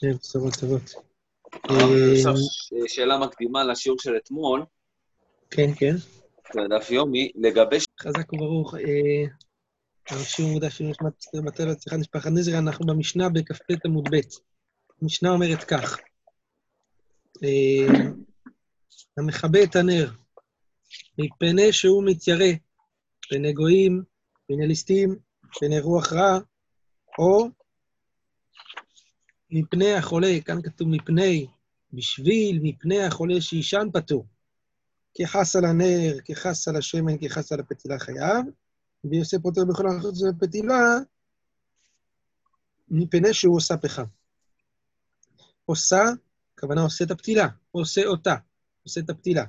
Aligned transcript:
כן, 0.00 0.12
בשורות 0.22 0.54
טובות. 0.60 0.94
עכשיו, 1.52 2.32
אה, 2.32 2.88
שאלה 2.88 3.18
מקדימה 3.18 3.64
לשיעור 3.64 3.98
של 3.98 4.16
אתמול, 4.16 4.64
כן, 5.50 5.70
כן. 5.76 5.94
בדף 6.54 6.90
יומי, 6.90 7.32
לגבי... 7.34 7.76
חזק 8.00 8.32
וברוך. 8.32 8.74
אה, 8.74 9.24
השיעור 10.10 10.52
מודע 10.52 10.70
של 10.70 10.84
נשמת 10.84 11.12
אסתר 11.20 11.40
בתל 11.46 11.68
הצליחת 11.68 11.98
משפחת 11.98 12.30
נזר, 12.30 12.58
אנחנו 12.58 12.86
במשנה 12.86 13.28
בכ"ט 13.28 13.84
עמוד 13.84 14.08
ב'. 14.12 14.20
המשנה 15.02 15.30
אומרת 15.30 15.64
כך: 15.64 15.98
אה, 17.44 18.10
המכבה 19.18 19.62
את 19.62 19.76
הנר, 19.76 20.10
מפני 21.18 21.72
שהוא 21.72 22.04
מתיירא, 22.06 22.52
פני 23.28 23.52
גויים, 23.52 24.02
פני 24.46 24.66
ליסטים, 24.66 25.16
פני 25.58 25.80
רוח 25.80 26.12
רע, 26.12 26.38
או 27.18 27.48
מפני 29.50 29.94
החולה, 29.94 30.38
כאן 30.44 30.62
כתוב 30.62 30.88
מפני, 30.88 31.46
בשביל, 31.92 32.60
מפני 32.62 33.02
החולה 33.02 33.40
שישן 33.40 33.88
פטור. 33.92 34.26
כחס 35.14 35.56
על 35.56 35.64
הנר, 35.64 36.16
כחס 36.24 36.68
על 36.68 36.76
השמן, 36.76 37.18
כחס 37.20 37.52
על 37.52 37.60
הפתילה 37.60 37.98
חייב, 37.98 38.44
ויוסף 39.04 39.38
פוטר 39.42 39.64
בכל 39.64 39.86
החוץ 39.88 40.22
הפתילה, 40.24 40.80
מפני 42.88 43.34
שהוא 43.34 43.56
עושה 43.56 43.76
פחם. 43.76 44.04
עושה, 45.64 46.02
הכוונה 46.54 46.80
עושה 46.80 47.04
את 47.04 47.10
הפתילה, 47.10 47.48
עושה 47.72 48.06
אותה, 48.06 48.34
עושה 48.82 49.00
את 49.00 49.10
הפתילה. 49.10 49.44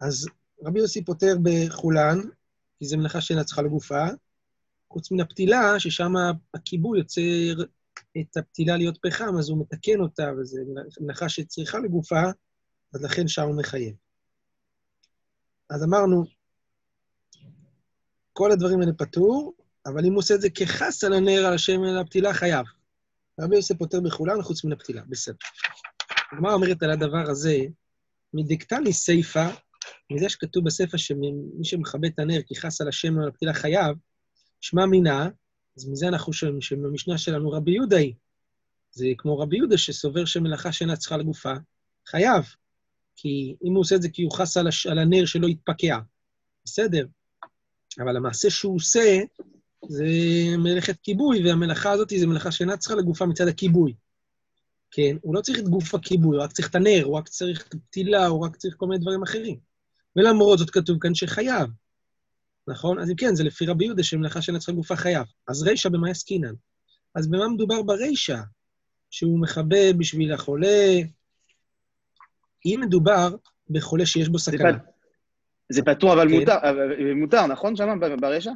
אז 0.00 0.26
רבי 0.62 0.80
יוסי 0.80 1.04
פותר 1.04 1.36
בחולן, 1.42 2.18
כי 2.78 2.86
זו 2.86 2.98
מלאכה 2.98 3.20
שאינה 3.20 3.44
צריכה 3.44 3.62
לגופה, 3.62 4.04
חוץ 4.88 5.10
מן 5.10 5.20
הפתילה, 5.20 5.80
ששם 5.80 6.12
הכיבוי 6.54 6.98
יוצר 6.98 7.64
את 8.20 8.36
הפתילה 8.36 8.76
להיות 8.76 8.98
פחם, 9.02 9.38
אז 9.38 9.48
הוא 9.48 9.60
מתקן 9.60 10.00
אותה, 10.00 10.30
וזו 10.38 10.58
מלאכה 11.00 11.28
שצריכה 11.28 11.78
לגופה, 11.78 12.22
אז 12.94 13.04
לכן 13.04 13.28
שם 13.28 13.42
הוא 13.42 13.56
מחייב. 13.56 13.94
אז 15.70 15.84
אמרנו, 15.84 16.24
כל 18.32 18.52
הדברים 18.52 18.80
האלה 18.80 18.92
פטור, 18.92 19.54
אבל 19.86 20.04
אם 20.04 20.12
הוא 20.12 20.18
עושה 20.18 20.34
את 20.34 20.40
זה 20.40 20.50
כחס 20.50 21.04
על 21.04 21.12
הנר, 21.12 21.46
על 21.46 21.54
השם, 21.54 21.82
על 21.82 21.98
הפתילה, 21.98 22.34
חייב. 22.34 22.66
רבי 23.40 23.56
יוסף 23.56 23.78
פותר 23.78 24.00
בכולן 24.00 24.42
חוץ 24.42 24.64
מן 24.64 24.72
הפתילה, 24.72 25.02
בסדר. 25.08 25.36
הגמרא 26.32 26.52
אומרת 26.52 26.82
על 26.82 26.90
הדבר 26.90 27.30
הזה, 27.30 27.58
מדקתני 28.34 28.92
סיפא, 28.92 29.50
מזה 30.10 30.28
שכתוב 30.28 30.64
בספר 30.64 30.96
שמי 30.96 31.32
שמכבה 31.62 32.08
את 32.08 32.18
הנר 32.18 32.42
כי 32.46 32.56
חס 32.56 32.80
על 32.80 32.88
השם 32.88 33.18
ועל 33.18 33.28
הפתילה 33.28 33.54
חייב, 33.54 33.96
שמע 34.60 34.86
מינה, 34.86 35.28
אז 35.76 35.88
מזה 35.88 36.08
אנחנו 36.08 36.32
שומעים 36.32 36.60
שבמשנה 36.60 37.18
שלנו 37.18 37.50
רבי 37.50 37.70
יהודה 37.70 37.96
היא. 37.96 38.14
זה 38.92 39.06
כמו 39.18 39.38
רבי 39.38 39.56
יהודה 39.56 39.78
שסובר 39.78 40.24
שמלאכה 40.24 40.72
שאינה 40.72 40.96
צריכה 40.96 41.16
לגופה, 41.16 41.52
חייב. 42.06 42.44
כי 43.16 43.56
אם 43.64 43.72
הוא 43.72 43.80
עושה 43.80 43.96
את 43.96 44.02
זה 44.02 44.08
כי 44.08 44.22
הוא 44.22 44.32
חס 44.32 44.56
על, 44.56 44.68
הש... 44.68 44.86
על 44.86 44.98
הנר 44.98 45.26
שלא 45.26 45.46
יתפקע, 45.46 45.98
בסדר. 46.64 47.06
אבל 48.00 48.16
המעשה 48.16 48.50
שהוא 48.50 48.76
עושה 48.76 49.20
זה 49.88 50.06
מלאכת 50.58 51.00
כיבוי, 51.02 51.48
והמלאכה 51.48 51.90
הזאת 51.90 52.12
זה 52.16 52.26
מלאכה 52.26 52.52
שאינה 52.52 52.76
צריכה 52.76 52.94
לגופה 52.94 53.26
מצד 53.26 53.48
הכיבוי. 53.48 53.94
כן, 54.90 55.16
הוא 55.22 55.34
לא 55.34 55.40
צריך 55.40 55.58
את 55.58 55.68
גוף 55.68 55.94
הכיבוי, 55.94 56.36
הוא 56.36 56.44
רק 56.44 56.52
צריך 56.52 56.68
את 56.68 56.74
הנר, 56.74 57.02
הוא 57.04 57.16
רק 57.16 57.28
צריך 57.28 57.66
את 57.68 57.74
הפתילה, 57.74 58.26
הוא 58.26 58.46
רק 58.46 58.56
צריך 58.56 58.74
כל 58.78 58.86
מיני 58.86 59.00
דברים 59.00 59.22
אחרים. 59.22 59.58
ולמרות 60.16 60.58
זאת 60.58 60.70
כתוב 60.70 60.98
כאן 61.00 61.14
שחייב, 61.14 61.70
נכון? 62.68 62.98
אז 62.98 63.10
אם 63.10 63.16
כן, 63.16 63.34
זה 63.34 63.44
לפי 63.44 63.66
רבי 63.66 63.84
יהודה 63.84 64.02
שמלאכה 64.02 64.42
שאינה 64.42 64.58
צריכה 64.58 64.72
גופה 64.72 64.96
חייב. 64.96 65.26
אז 65.48 65.62
רישא 65.62 65.88
במה 65.88 66.10
עסקינן? 66.10 66.54
אז 67.14 67.30
במה 67.30 67.48
מדובר 67.48 67.82
ברישא? 67.82 68.38
שהוא 69.10 69.40
מכבה 69.40 69.92
בשביל 69.98 70.32
החולה, 70.32 71.00
אם 72.66 72.80
מדובר 72.82 73.28
בחולה 73.70 74.06
שיש 74.06 74.28
בו 74.28 74.38
סכנה. 74.38 74.78
זה 75.72 75.82
פטור 75.82 76.12
אבל 76.12 76.28
כן. 76.28 76.34
מותר, 76.34 76.58
מותר, 77.16 77.46
נכון 77.46 77.76
שם 77.76 77.98
ברשע? 78.20 78.52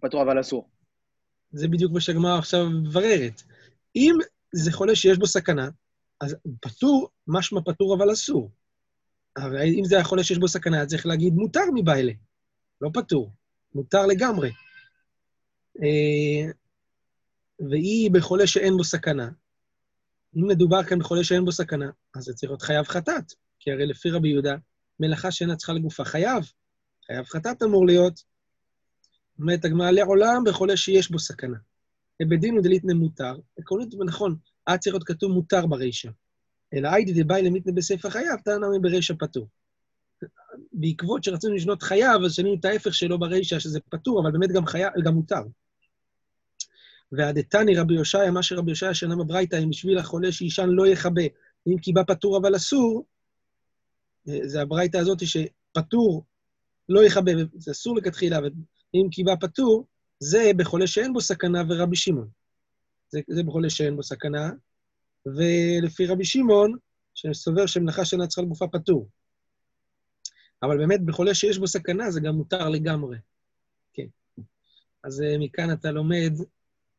פטור 0.00 0.22
אבל 0.22 0.40
אסור. 0.40 0.68
זה 1.52 1.68
בדיוק 1.68 1.92
מה 1.92 2.00
שהגמרא 2.00 2.38
עכשיו 2.38 2.70
מבררת. 2.70 3.42
אם 3.96 4.14
זה 4.52 4.72
חולה 4.72 4.94
שיש 4.94 5.18
בו 5.18 5.26
סכנה, 5.26 5.68
אז 6.20 6.36
פטור, 6.60 7.08
משמע 7.26 7.60
פטור 7.64 7.94
אבל 7.94 8.12
אסור. 8.12 8.50
אבל 9.36 9.62
אם 9.62 9.84
זה 9.84 10.00
החולה 10.00 10.24
שיש 10.24 10.38
בו 10.38 10.48
סכנה, 10.48 10.80
אז 10.80 10.88
צריך 10.88 11.06
להגיד 11.06 11.34
מותר 11.34 11.64
מבעלה, 11.74 12.12
לא 12.82 12.90
פטור, 12.94 13.30
מותר 13.74 14.06
לגמרי. 14.06 14.50
אה, 15.82 16.52
והיא 17.70 18.10
בחולה 18.10 18.46
שאין 18.46 18.76
בו 18.76 18.84
סכנה. 18.84 19.28
אם 20.36 20.46
מדובר 20.48 20.82
כאן 20.82 20.98
בחולה 20.98 21.24
שאין 21.24 21.44
בו 21.44 21.52
סכנה, 21.52 21.90
אז 22.14 22.24
זה 22.24 22.34
צריך 22.34 22.50
להיות 22.50 22.62
חייב 22.62 22.86
חטאת, 22.86 23.32
כי 23.60 23.72
הרי 23.72 23.86
לפי 23.86 24.10
רבי 24.10 24.28
יהודה, 24.28 24.56
מלאכה 25.00 25.30
שאינה 25.30 25.56
צריכה 25.56 25.72
לגופה 25.72 26.04
חייב. 26.04 26.52
חייב 27.06 27.24
חטאת 27.24 27.62
אמור 27.62 27.86
להיות. 27.86 28.22
אומרת 29.38 29.64
הגמרא 29.64 29.90
לעולם 29.90 30.44
בחולה 30.46 30.76
שיש 30.76 31.10
בו 31.10 31.18
סכנה. 31.18 31.58
ובדין 32.22 32.58
ודליתנה 32.58 32.94
מותר, 32.94 33.38
עקרונית 33.58 33.94
ונכון, 33.94 34.36
היה 34.66 34.78
צריך 34.78 34.94
להיות 34.94 35.04
כתוב 35.04 35.32
מותר 35.32 35.66
ברישא. 35.66 36.08
אלא 36.74 36.88
היידי 36.88 37.22
דבאי 37.22 37.42
למיתנה 37.42 37.72
בספר 37.72 38.08
תנא 38.44 38.68
מי 38.72 38.78
ברישא 38.78 39.14
פטור. 39.18 39.48
בעקבות 40.72 41.24
שרצינו 41.24 41.54
לשנות 41.54 41.82
חייב, 41.82 42.22
אז 42.24 42.32
שנינו 42.32 42.54
את 42.54 42.64
ההפך 42.64 42.94
שלו 42.94 43.18
ברישא, 43.18 43.58
שזה 43.58 43.80
פטור, 43.90 44.22
אבל 44.22 44.32
באמת 44.32 44.52
גם 44.52 44.66
חייב, 44.66 44.92
גם 45.04 45.14
מותר. 45.14 45.42
והדתני 47.12 47.76
רבי 47.76 47.94
יושעיה, 47.94 48.30
מה 48.30 48.42
שרבי 48.42 48.70
יושעיה 48.70 48.94
שנה 48.94 49.16
בברייתא, 49.16 49.56
אם 49.56 49.70
בשביל 49.70 49.98
החולה 49.98 50.32
שישן 50.32 50.68
לא 50.68 50.86
יכבה, 50.86 51.22
אם 51.68 51.78
קיבה 51.78 52.04
פטור 52.04 52.38
אבל 52.38 52.56
אסור, 52.56 53.04
זה 54.24 54.62
הברייתא 54.62 54.96
הזאת 54.96 55.18
שפטור 55.26 56.24
לא 56.88 57.04
יכבה, 57.04 57.32
זה 57.56 57.70
אסור 57.70 57.96
לכתחילה, 57.96 58.38
ואם 58.42 59.08
קיבה 59.10 59.36
פטור, 59.36 59.86
זה 60.20 60.50
בחולה 60.56 60.86
שאין 60.86 61.12
בו 61.12 61.20
סכנה 61.20 61.62
ורבי 61.68 61.96
שמעון. 61.96 62.28
זה, 63.08 63.20
זה 63.28 63.42
בחולה 63.42 63.70
שאין 63.70 63.96
בו 63.96 64.02
סכנה, 64.02 64.50
ולפי 65.26 66.06
רבי 66.06 66.24
שמעון, 66.24 66.76
שסובר 67.14 67.66
שמלאכה 67.66 68.04
שאינה 68.04 68.26
צריכה 68.26 68.42
לגופה 68.42 68.66
פטור. 68.68 69.08
אבל 70.62 70.78
באמת, 70.78 71.04
בחולה 71.04 71.34
שיש 71.34 71.58
בו 71.58 71.66
סכנה 71.66 72.10
זה 72.10 72.20
גם 72.20 72.34
מותר 72.34 72.68
לגמרי. 72.68 73.18
כן. 73.92 74.06
אז 75.04 75.22
אה, 75.22 75.38
מכאן 75.38 75.72
אתה 75.72 75.90
לומד 75.90 76.32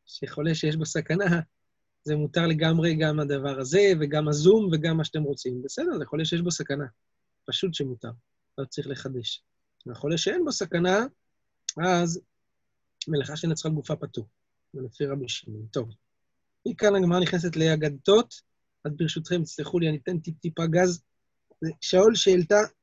שחולה 0.06 0.56
שיש 0.56 0.76
בו 0.76 0.86
סכנה, 0.86 1.40
זה 2.04 2.16
מותר 2.16 2.48
לגמרי 2.48 2.96
גם 2.96 3.20
הדבר 3.20 3.60
הזה, 3.60 3.92
וגם 4.02 4.28
הזום, 4.28 4.70
וגם 4.72 4.98
מה 4.98 5.04
שאתם 5.04 5.24
רוצים. 5.24 5.62
בסדר, 5.64 5.98
זה 5.98 6.06
חולה 6.06 6.26
שיש 6.26 6.42
בו 6.42 6.52
סכנה. 6.52 6.86
פשוט 7.46 7.74
שמותר, 7.74 8.12
לא 8.58 8.66
צריך 8.66 8.88
לחדש. 8.88 9.44
והחולה 9.86 10.18
שאין 10.18 10.46
בו 10.46 10.52
סכנה, 10.52 11.06
אז 11.84 12.22
מלאכה 13.08 13.36
שאינה 13.36 13.56
צריכה 13.56 13.70
לגופה 13.70 13.96
פטור. 13.96 14.28
זה 14.74 14.82
לפי 14.82 15.06
רבי 15.06 15.30
שמעון. 15.30 15.66
טוב. 15.72 15.90
מכאן 16.68 16.96
הגמרא 16.96 17.20
נכנסת 17.20 17.56
לאגדתות, 17.56 18.34
אז 18.86 18.92
ברשותכם, 18.96 19.44
תסלחו 19.44 19.80
לי, 19.80 19.90
אני 19.90 19.98
אתן 19.98 20.20
טיפ-טיפה 20.20 20.66
גז. 20.66 21.04
שאול 21.82 22.16
שאלתה, 22.16 22.60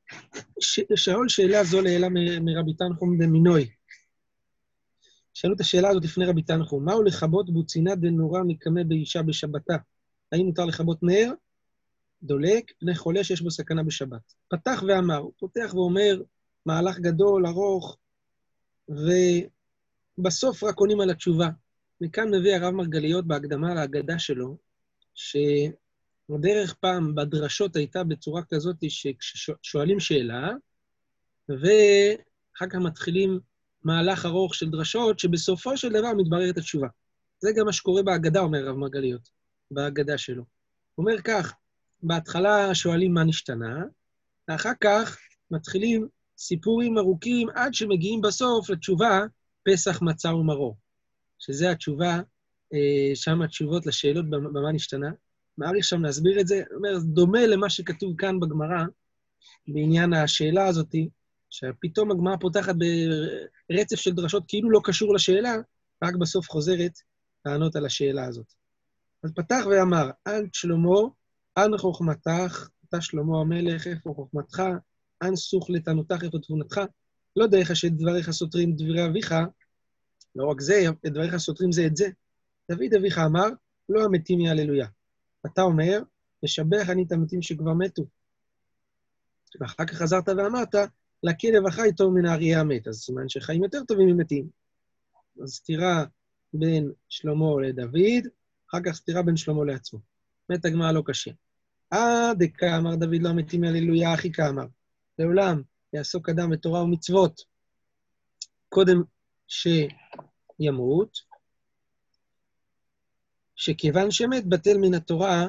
שאול 0.95 1.29
שאלה 1.29 1.63
זו 1.63 1.81
לעילה 1.81 2.07
מרבי 2.41 2.73
תנחום 2.73 3.17
במינוי. 3.17 3.69
שאלו 5.33 5.55
את 5.55 5.59
השאלה 5.59 5.89
הזאת 5.89 6.03
לפני 6.03 6.25
רבי 6.25 6.41
תנחום, 6.41 6.85
מהו 6.85 7.03
לכבות 7.03 7.53
בוצינה 7.53 7.95
דנורה 7.95 8.43
מקמא 8.43 8.83
באישה 8.83 9.21
בשבתה? 9.21 9.75
האם 10.31 10.45
מותר 10.45 10.65
לכבות 10.65 11.03
נר? 11.03 11.31
דולק 12.23 12.71
פני 12.79 12.95
חולה 12.95 13.23
שיש 13.23 13.41
בו 13.41 13.51
סכנה 13.51 13.83
בשבת. 13.83 14.33
פתח 14.47 14.83
ואמר, 14.87 15.17
הוא 15.17 15.31
פותח 15.39 15.71
ואומר, 15.73 16.21
מהלך 16.65 16.99
גדול, 16.99 17.47
ארוך, 17.47 17.97
ובסוף 20.17 20.63
רק 20.63 20.77
עונים 20.77 21.01
על 21.01 21.09
התשובה. 21.09 21.49
מכאן 22.01 22.29
מביא 22.35 22.55
הרב 22.55 22.73
מרגליות 22.73 23.27
בהקדמה 23.27 23.73
להגדה 23.73 24.19
שלו, 24.19 24.57
שהדרך 26.27 26.73
פעם 26.73 27.15
בדרשות 27.15 27.75
הייתה 27.75 28.03
בצורה 28.03 28.41
כזאת 28.49 28.75
ששואלים 28.89 29.99
שאלה, 29.99 30.49
ואחר 31.49 32.69
כך 32.69 32.75
מתחילים 32.75 33.39
מהלך 33.83 34.25
ארוך 34.25 34.55
של 34.55 34.69
דרשות, 34.69 35.19
שבסופו 35.19 35.77
של 35.77 35.89
דבר 35.89 36.13
מתבררת 36.17 36.57
התשובה. 36.57 36.87
זה 37.39 37.49
גם 37.55 37.65
מה 37.65 37.73
שקורה 37.73 38.03
בהגדה, 38.03 38.39
אומר 38.39 38.67
הרב 38.67 38.75
מרגליות, 38.75 39.29
בהגדה 39.71 40.17
שלו. 40.17 40.43
הוא 40.95 41.05
אומר 41.05 41.21
כך, 41.21 41.53
בהתחלה 42.03 42.75
שואלים 42.75 43.13
מה 43.13 43.23
נשתנה, 43.23 43.83
ואחר 44.47 44.71
כך 44.81 45.17
מתחילים 45.51 46.07
סיפורים 46.37 46.97
ארוכים 46.97 47.49
עד 47.55 47.73
שמגיעים 47.73 48.21
בסוף 48.21 48.69
לתשובה, 48.69 49.21
פסח, 49.63 50.01
מצה 50.01 50.35
ומרור. 50.35 50.77
שזה 51.39 51.71
התשובה, 51.71 52.19
אה, 52.73 53.15
שם 53.15 53.41
התשובות 53.41 53.85
לשאלות 53.85 54.29
במה 54.29 54.71
נשתנה. 54.71 55.09
מעריך 55.61 55.85
שם 55.85 56.03
להסביר 56.03 56.39
את 56.39 56.47
זה, 56.47 56.63
אומר, 56.75 56.99
דומה 57.03 57.45
למה 57.45 57.69
שכתוב 57.69 58.15
כאן 58.17 58.39
בגמרא, 58.39 58.83
בעניין 59.67 60.13
השאלה 60.13 60.67
הזאת, 60.67 60.95
שפתאום 61.49 62.11
הגמרא 62.11 62.35
פותחת 62.39 62.75
ברצף 63.69 63.95
של 63.95 64.11
דרשות 64.11 64.43
כאילו 64.47 64.71
לא 64.71 64.81
קשור 64.83 65.13
לשאלה, 65.13 65.55
רק 66.03 66.15
בסוף 66.15 66.49
חוזרת 66.49 66.91
לענות 67.45 67.75
על 67.75 67.85
השאלה 67.85 68.25
הזאת. 68.25 68.53
אז 69.23 69.31
פתח 69.35 69.63
ואמר, 69.71 70.09
אל 70.27 70.45
שלמה, 70.53 70.99
אנ 71.57 71.77
חוכמתך, 71.77 72.69
אתה 72.89 73.01
שלמה 73.01 73.41
המלך, 73.41 73.87
איפה 73.87 74.13
חוכמתך? 74.15 74.63
אנ 75.23 75.35
סוך 75.35 75.69
לתנותך, 75.69 76.23
איפה 76.23 76.37
תבונתך? 76.39 76.81
לא 77.35 77.47
דרך 77.47 77.75
שדבריך 77.75 78.31
סותרים 78.31 78.75
דברי 78.75 79.05
אביך, 79.05 79.35
לא 80.35 80.45
רק 80.45 80.61
זה, 80.61 80.85
דבריך 81.05 81.37
סותרים 81.37 81.71
זה 81.71 81.85
את 81.85 81.95
זה. 81.95 82.09
דוד 82.71 82.93
אביך 82.97 83.17
אמר, 83.17 83.47
לא 83.89 84.03
המתים 84.03 84.39
יהללויה. 84.39 84.87
אתה 85.45 85.61
אומר, 85.61 86.01
לשבח 86.43 86.89
אני 86.89 87.03
את 87.03 87.11
המתים 87.11 87.41
שכבר 87.41 87.73
מתו. 87.73 88.03
ואחר 89.59 89.85
כך 89.85 89.93
חזרת 89.93 90.29
ואמרת, 90.29 90.75
לכלב 91.23 91.67
החי 91.67 91.89
טוב 91.97 92.13
מן 92.13 92.25
האריה 92.25 92.59
המת. 92.59 92.87
אז 92.87 92.95
סימן 92.95 93.29
שחיים 93.29 93.63
יותר 93.63 93.83
טובים 93.83 94.07
ממתים. 94.07 94.49
אז 95.43 95.49
סתירה 95.49 96.05
בין 96.53 96.91
שלמה 97.09 97.61
לדוד, 97.61 98.27
אחר 98.69 98.77
כך 98.85 98.95
סתירה 98.95 99.21
בין 99.21 99.37
שלמה 99.37 99.65
לעצמו. 99.65 99.99
מת 100.49 100.65
הגמרא 100.65 100.91
לא 100.91 101.03
קשה. 101.05 101.31
אה 101.93 102.31
דקה 102.37 102.77
אמר 102.77 102.95
דוד 102.95 103.21
לא 103.21 103.29
המתים 103.29 103.63
הללויה, 103.63 104.13
אחי 104.13 104.31
כאמר. 104.31 104.65
לעולם 105.19 105.61
יעסוק 105.93 106.29
אדם 106.29 106.49
בתורה 106.49 106.83
ומצוות 106.83 107.41
קודם 108.69 109.03
שימות, 109.47 111.17
שכיוון 113.61 114.11
שמת 114.11 114.45
בטל 114.45 114.77
מן 114.77 114.93
התורה 114.93 115.47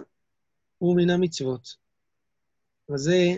ומן 0.81 1.11
המצוות. 1.11 1.77
אז 2.95 3.01
זה 3.01 3.35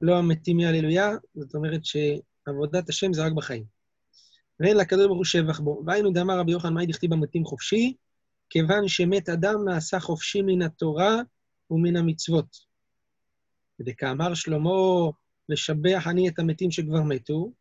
לא 0.00 0.18
המתים 0.18 0.56
מהללויה, 0.56 1.10
זאת 1.34 1.54
אומרת 1.54 1.80
שעבודת 1.84 2.88
השם 2.88 3.12
זה 3.12 3.26
רק 3.26 3.32
בחיים. 3.32 3.64
ואין 4.60 4.76
לקדוש 4.76 5.06
ברוך 5.06 5.16
הוא 5.16 5.24
שבח 5.24 5.60
בו. 5.60 5.82
והיינו 5.86 6.12
דאמר 6.12 6.38
רבי 6.38 6.52
יוחנן, 6.52 6.74
מהי 6.74 6.86
דכתיב 6.86 7.10
במתים 7.10 7.44
חופשי? 7.44 7.94
כיוון 8.50 8.88
שמת 8.88 9.28
אדם 9.28 9.68
נעשה 9.68 10.00
חופשי 10.00 10.42
מן 10.42 10.62
התורה 10.62 11.16
ומן 11.70 11.96
המצוות. 11.96 12.56
וכאמר 13.86 14.34
שלמה, 14.34 14.70
לשבח 15.48 16.06
אני 16.06 16.28
את 16.28 16.38
המתים 16.38 16.70
שכבר 16.70 17.02
מתו, 17.02 17.52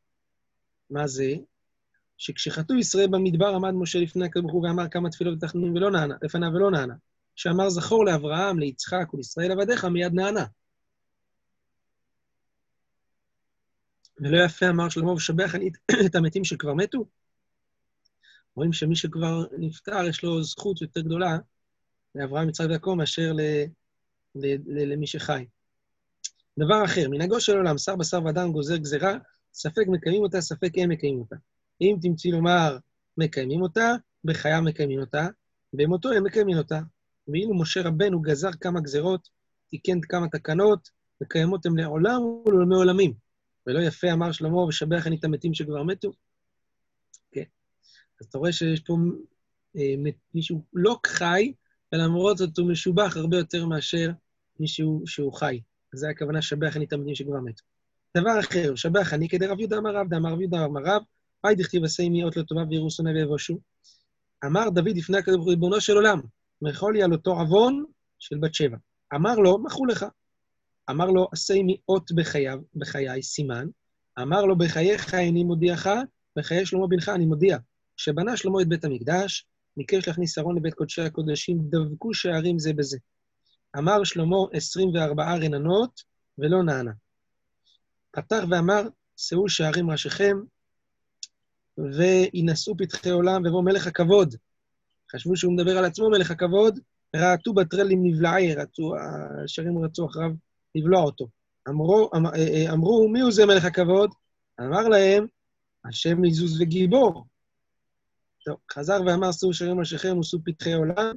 מה 0.90 1.08
זה? 1.08 1.34
שכשחטאו 2.18 2.76
ישראל 2.76 3.08
במדבר 3.08 3.48
עמד 3.48 3.72
משה 3.72 4.00
לפני 4.00 4.26
הקדוש 4.26 4.42
ברוך 4.42 4.54
הוא 4.54 4.68
ואמר 4.68 4.90
כמה 4.90 5.10
תפילות 5.10 5.38
ותחנונים 5.38 5.76
ולא 5.76 5.92
נענה, 5.92 6.16
לפניו 6.22 6.50
ולא 6.54 6.72
נענה. 6.72 6.94
שאמר 7.36 7.70
זכור 7.70 8.06
לאברהם, 8.06 8.60
ליצחק 8.60 9.14
ולישראל 9.14 9.52
עבדיך, 9.52 9.86
מיד 9.86 10.14
נענה. 10.14 10.46
ולא 14.20 14.44
יפה 14.46 14.70
אמר 14.70 14.90
שלמה, 14.90 15.12
ושבח 15.12 15.56
אני 15.56 15.70
את 16.06 16.16
המתים 16.20 16.44
שכבר 16.44 16.74
מתו. 16.74 17.06
רואים 18.56 18.74
שמי 18.74 18.96
שכבר 18.96 19.46
נפטר, 19.58 20.08
יש 20.10 20.24
לו 20.24 20.44
זכות 20.44 20.82
יותר 20.82 21.02
גדולה 21.02 21.38
לאברהם, 22.16 22.50
יצחק 22.50 22.66
ויעקב 22.70 22.94
מאשר 22.98 23.34
ל, 23.34 23.42
ל, 24.36 24.56
ל, 24.66 24.94
למי 24.94 25.08
שחי. 25.08 25.46
דבר 26.60 26.86
אחר, 26.86 27.10
מנהגו 27.10 27.42
של 27.42 27.58
עולם, 27.58 27.78
שר 27.78 27.96
בשר 27.96 28.26
ודם 28.26 28.52
גוזר 28.52 28.78
גזרה, 28.78 29.18
ספק 29.54 29.84
מקיימים 29.88 30.22
אותה, 30.22 30.42
ספק 30.42 30.72
הם 30.78 30.90
מקיימים 30.90 31.20
אותה. 31.20 31.36
אם 31.82 31.98
תמצאי 32.02 32.32
לומר 32.32 32.78
מקיימים 33.18 33.62
אותה, 33.62 33.96
בחייו 34.24 34.62
מקיימים 34.62 35.00
אותה, 35.00 35.28
במותו 35.74 36.12
הם 36.12 36.24
מקיימים 36.24 36.58
אותה. 36.58 36.80
ואילו 37.28 37.60
משה 37.60 37.82
רבנו 37.82 38.22
גזר 38.22 38.52
כמה 38.62 38.80
גזרות, 38.80 39.30
תיקן 39.70 40.02
כמה 40.02 40.28
תקנות, 40.28 40.90
וקיימות 41.24 41.66
הן 41.66 41.78
לעולם 41.78 42.22
ולעולמי 42.22 42.76
עולמים. 42.76 43.14
ולא 43.68 43.80
יפה 43.80 44.12
אמר 44.14 44.32
שלמה, 44.32 44.58
ושבח 44.58 45.08
אני 45.08 45.16
את 45.16 45.24
המתים 45.24 45.54
שכבר 45.54 45.84
מתו. 45.84 46.12
כן. 47.32 47.44
אז 48.22 48.28
אתה 48.28 48.38
רואה 48.38 48.52
שיש 48.52 48.80
פה 48.80 48.98
אה, 49.78 49.94
מישהו 50.34 50.64
לא 50.74 50.98
חי, 51.06 51.54
ולמרות 51.94 52.38
זאת 52.38 52.58
הוא 52.58 52.72
משובח 52.72 53.18
הרבה 53.18 53.38
יותר 53.38 53.66
מאשר 53.66 54.12
מישהו 54.60 55.04
שהוא 55.06 55.34
חי. 55.34 55.62
זו 55.94 56.08
הכוונה, 56.08 56.42
שבח 56.42 56.78
אני 56.78 56.86
את 56.86 56.94
המתים 56.94 57.16
שכבר 57.16 57.40
מתו. 57.40 57.64
דבר 58.18 58.40
אחר, 58.40 58.76
שבח 58.76 59.14
אני 59.14 59.30
כדי 59.30 59.48
רב 59.48 59.60
יהודה 59.60 59.78
אמר 59.78 59.96
רב, 59.96 60.10
דאמר 60.10 60.32
רב 60.32 60.42
יהודה 60.42 60.66
אמר 60.66 60.82
רב, 60.86 61.02
היי 61.44 61.56
דכתיב 61.56 61.84
עשה 61.84 62.10
מי 62.10 62.24
אות 62.24 62.38
לטובה 62.38 62.62
ויראו 62.70 62.92
שונא 62.92 63.10
ויבושו. 63.10 63.60
אמר 64.46 64.70
דוד 64.70 64.98
לפני 64.98 65.18
הקדוש 65.18 65.36
ברוך 65.36 65.46
הוא, 65.46 65.54
ריבונו 65.54 65.82
של 65.82 65.94
עולם, 65.94 66.22
מחול 66.62 66.94
לי 66.94 67.04
על 67.04 67.14
אותו 67.14 67.40
עוון 67.40 67.84
של 68.20 68.38
בת 68.38 68.54
שבע. 68.54 68.78
אמר 69.16 69.36
לו, 69.36 69.64
מחו 69.64 69.86
לך. 69.86 70.06
אמר 70.90 71.06
לו, 71.06 71.28
עשה 71.32 71.54
עמי 71.54 71.78
אות 71.90 72.12
בחייו, 72.12 72.60
בחיי, 72.76 73.24
סימן. 73.24 73.68
אמר 74.22 74.46
לו, 74.46 74.58
בחייך 74.58 75.14
איני 75.14 75.44
מודיעך, 75.44 75.88
בחיי 76.36 76.66
שלמה 76.66 76.88
בנך 76.88 77.10
אני 77.10 77.26
מודיע. 77.26 77.58
כשבנה 77.96 78.38
שלמה 78.38 78.62
את 78.62 78.68
בית 78.68 78.86
המקדש, 78.86 79.46
ביקש 79.78 80.08
להכניס 80.08 80.38
ארון 80.38 80.58
לבית 80.58 80.74
קודשי 80.74 81.02
הקודשים, 81.02 81.58
דבקו 81.70 82.14
שערים 82.14 82.60
זה 82.60 82.74
בזה. 82.74 82.98
אמר 83.78 84.04
שלמה 84.04 84.38
24 84.54 85.36
רננות, 85.36 86.02
ולא 86.38 86.64
נענה. 86.64 86.92
פתח 88.12 88.44
ואמר, 88.50 88.82
שאו 89.18 89.50
שערים 89.50 89.92
ראשיכם, 89.92 90.38
וינשאו 91.78 92.78
פתחי 92.78 93.10
עולם, 93.10 93.42
ובוא 93.46 93.64
מלך 93.64 93.88
הכבוד. 93.88 94.36
חשבו 95.12 95.38
שהוא 95.38 95.54
מדבר 95.54 95.78
על 95.78 95.86
עצמו, 95.86 96.10
מלך 96.10 96.32
הכבוד, 96.32 96.80
רעתו 97.16 97.54
בטרלים 97.54 98.00
נבלעי, 98.04 98.56
רצו, 98.56 98.94
השערים 99.44 99.86
רצו 99.86 100.06
אחריו 100.06 100.32
לבלוע 100.76 101.02
אותו. 101.02 101.28
אמרו, 101.70 102.10
אמ, 102.16 102.26
אה, 102.26 102.34
אה, 102.36 102.74
אמרו, 102.74 103.10
מי 103.10 103.22
הוא 103.22 103.32
זה 103.32 103.46
מלך 103.46 103.66
הכבוד? 103.66 104.10
אמר 104.60 104.88
להם, 104.88 105.26
השם 105.86 106.22
מזוז 106.22 106.62
וגיבור. 106.62 107.26
טוב, 108.46 108.58
חזר 108.74 109.00
ואמר, 109.06 109.32
שאו 109.32 109.54
שערים 109.54 109.80
ראשיכם 109.80 110.18
ושאו 110.18 110.40
פתחי 110.46 110.74
עולם, 110.74 111.16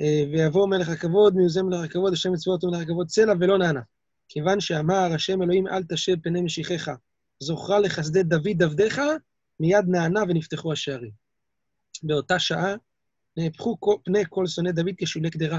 אה, 0.00 0.24
ויבוא 0.32 0.68
מלך 0.68 0.88
הכבוד, 0.88 1.36
מי 1.36 1.42
הוא 1.42 1.50
זה 1.50 1.62
מלך 1.62 1.84
הכבוד, 1.84 2.12
השם 2.12 2.32
מצוות 2.32 2.64
ומלך 2.64 2.80
הכבוד 2.80 3.06
צלע, 3.06 3.32
ולא 3.40 3.58
נענה. 3.58 3.80
כיוון 4.28 4.60
שאמר 4.60 5.12
השם 5.14 5.42
אלוהים, 5.42 5.66
אל 5.66 5.82
תשב 5.88 6.16
פני 6.22 6.40
משיחך, 6.40 6.90
זוכרה 7.40 7.80
לחסדי 7.80 8.22
דוד 8.22 8.62
עבדיך, 8.62 9.00
מיד 9.60 9.84
נענה 9.88 10.22
ונפתחו 10.22 10.72
השערים. 10.72 11.10
באותה 12.02 12.38
שעה 12.38 12.74
נהפכו 13.36 13.76
פני 14.04 14.22
כל 14.28 14.46
שונאי 14.46 14.72
דוד 14.72 14.94
כשולי 14.98 15.30
קדרה. 15.30 15.58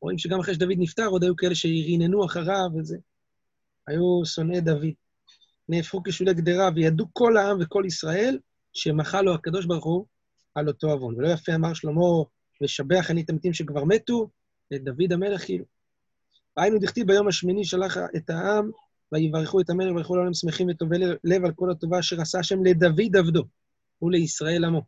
רואים 0.00 0.18
שגם 0.18 0.40
אחרי 0.40 0.54
שדוד 0.54 0.76
נפטר, 0.78 1.06
עוד 1.06 1.22
היו 1.22 1.36
כאלה 1.36 1.54
שריננו 1.54 2.24
אחריו 2.24 2.68
וזה. 2.78 2.96
היו 3.86 4.22
שונאי 4.24 4.60
דוד. 4.60 4.92
נהפכו 5.68 6.02
כשולי 6.04 6.34
קדרה, 6.34 6.70
וידעו 6.74 7.06
כל 7.12 7.36
העם 7.36 7.58
וכל 7.60 7.82
ישראל 7.86 8.38
שמחה 8.72 9.22
לו 9.22 9.34
הקדוש 9.34 9.66
ברוך 9.66 9.84
הוא 9.84 10.06
על 10.54 10.68
אותו 10.68 10.90
עוון. 10.90 11.14
ולא 11.14 11.28
יפה 11.28 11.54
אמר 11.54 11.74
שלמה, 11.74 12.02
ושבח 12.62 13.10
אני 13.10 13.22
את 13.22 13.30
המתים 13.30 13.54
שכבר 13.54 13.84
מתו, 13.84 14.30
את 14.74 14.84
דוד 14.84 15.12
המלך 15.12 15.44
כאילו. 15.44 15.64
והיינו 16.56 16.78
דכתיב 16.78 17.06
ביום 17.06 17.28
השמיני 17.28 17.64
שלח 17.64 17.96
את 18.16 18.30
העם 18.30 18.70
ויברכו 19.12 19.60
את 19.60 19.70
המלך 19.70 19.94
וילכו 19.94 20.16
לעולם 20.16 20.34
שמחים 20.34 20.68
וטובי 20.70 20.96
לב 21.24 21.44
על 21.44 21.52
כל 21.52 21.70
הטובה 21.70 21.98
אשר 21.98 22.20
עשה 22.20 22.38
השם 22.38 22.64
לדוד 22.64 23.16
עבדו 23.16 23.44
ולישראל 24.02 24.64
עמו. 24.64 24.82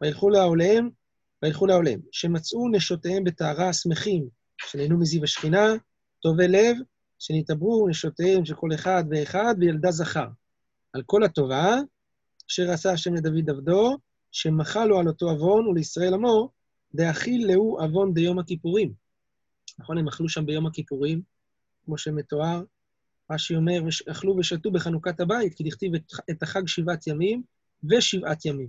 וילכו 0.00 0.30
לעוליהם, 0.30 0.90
וילכו 1.42 1.66
לעוליהם, 1.66 2.00
שמצאו 2.12 2.68
נשותיהם 2.68 3.24
בטהרה 3.24 3.72
שמחים, 3.72 4.28
שנהנו 4.58 4.98
מזיו 4.98 5.24
השכינה, 5.24 5.66
טובי 6.22 6.48
לב, 6.48 6.76
שנתעברו 7.18 7.88
נשותיהם 7.88 8.44
של 8.44 8.54
כל 8.54 8.68
אחד 8.74 9.04
ואחד, 9.10 9.54
וילדה 9.58 9.90
זכר. 9.90 10.26
על 10.92 11.02
כל 11.06 11.24
הטובה 11.24 11.76
אשר 12.50 12.70
עשה 12.70 12.92
השם 12.92 13.14
לדוד 13.14 13.50
עבדו, 13.50 13.96
שמחה 14.32 14.84
לו 14.84 14.98
על 14.98 15.08
אותו 15.08 15.30
עוון 15.30 15.66
ולישראל 15.66 16.14
עמו, 16.14 16.50
דאכיל 16.94 17.46
להו 17.46 17.80
עוון 17.80 18.14
דיום 18.14 18.38
הכיפורים. 18.38 18.92
נכון, 19.78 19.98
הם 19.98 20.08
אכלו 20.08 20.28
שם 20.28 20.46
ביום 20.46 20.66
הכיפורים, 20.66 21.22
כמו 21.84 21.98
שמתואר, 21.98 22.62
רש"י 23.30 23.56
אומר, 23.56 23.80
אכלו 24.10 24.36
ושתו 24.36 24.70
בחנוכת 24.70 25.20
הבית, 25.20 25.54
כי 25.54 25.64
דכתיב 25.64 25.92
את 26.30 26.42
החג 26.42 26.66
שבעת 26.66 27.06
ימים 27.06 27.42
ושבעת 27.84 28.44
ימים. 28.44 28.68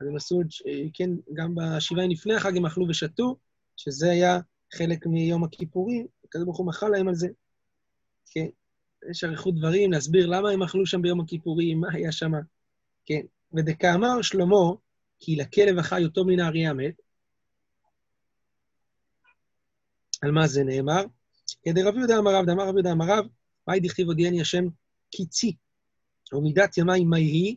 אז 0.00 0.06
הם 0.06 0.16
עשו, 0.16 0.40
כן, 0.94 1.10
גם 1.32 1.54
בשבעה 1.54 2.06
לפני 2.06 2.34
החג 2.34 2.56
הם 2.56 2.66
אכלו 2.66 2.88
ושתו, 2.88 3.36
שזה 3.76 4.10
היה 4.10 4.38
חלק 4.74 5.06
מיום 5.06 5.44
הכיפורים, 5.44 6.06
הקדוש 6.24 6.44
ברוך 6.44 6.58
הוא 6.58 6.66
מחל 6.66 6.88
להם 6.88 7.08
על 7.08 7.14
זה. 7.14 7.28
כן, 8.30 8.46
יש 9.10 9.24
אריכות 9.24 9.54
דברים, 9.54 9.92
להסביר 9.92 10.26
למה 10.26 10.50
הם 10.50 10.62
אכלו 10.62 10.86
שם 10.86 11.02
ביום 11.02 11.20
הכיפורים, 11.20 11.80
מה 11.80 11.88
היה 11.92 12.12
שם. 12.12 12.32
כן, 13.04 13.20
ודכאמר 13.52 14.22
שלמה, 14.22 14.72
כי 15.18 15.36
לכלב 15.36 15.78
החי 15.78 16.04
אותו 16.04 16.24
מן 16.24 16.40
האריה 16.40 16.70
המת, 16.70 16.94
על 20.22 20.30
מה 20.30 20.46
זה 20.46 20.64
נאמר? 20.64 21.04
כדי 21.62 21.82
רב 21.82 21.96
יהודה 21.96 22.18
אמר 22.18 22.34
רב, 22.34 22.46
דאמר 22.46 22.68
רב 22.68 22.74
יהודה 22.74 22.92
אמר 22.92 23.06
רב, 23.08 23.26
מאי 23.68 23.80
דכתיב 23.80 24.06
הודיעני 24.06 24.40
השם 24.40 24.64
קיצי, 25.10 25.56
ומידת 26.32 26.78
ימי 26.78 27.04
מה 27.04 27.16
היא? 27.16 27.56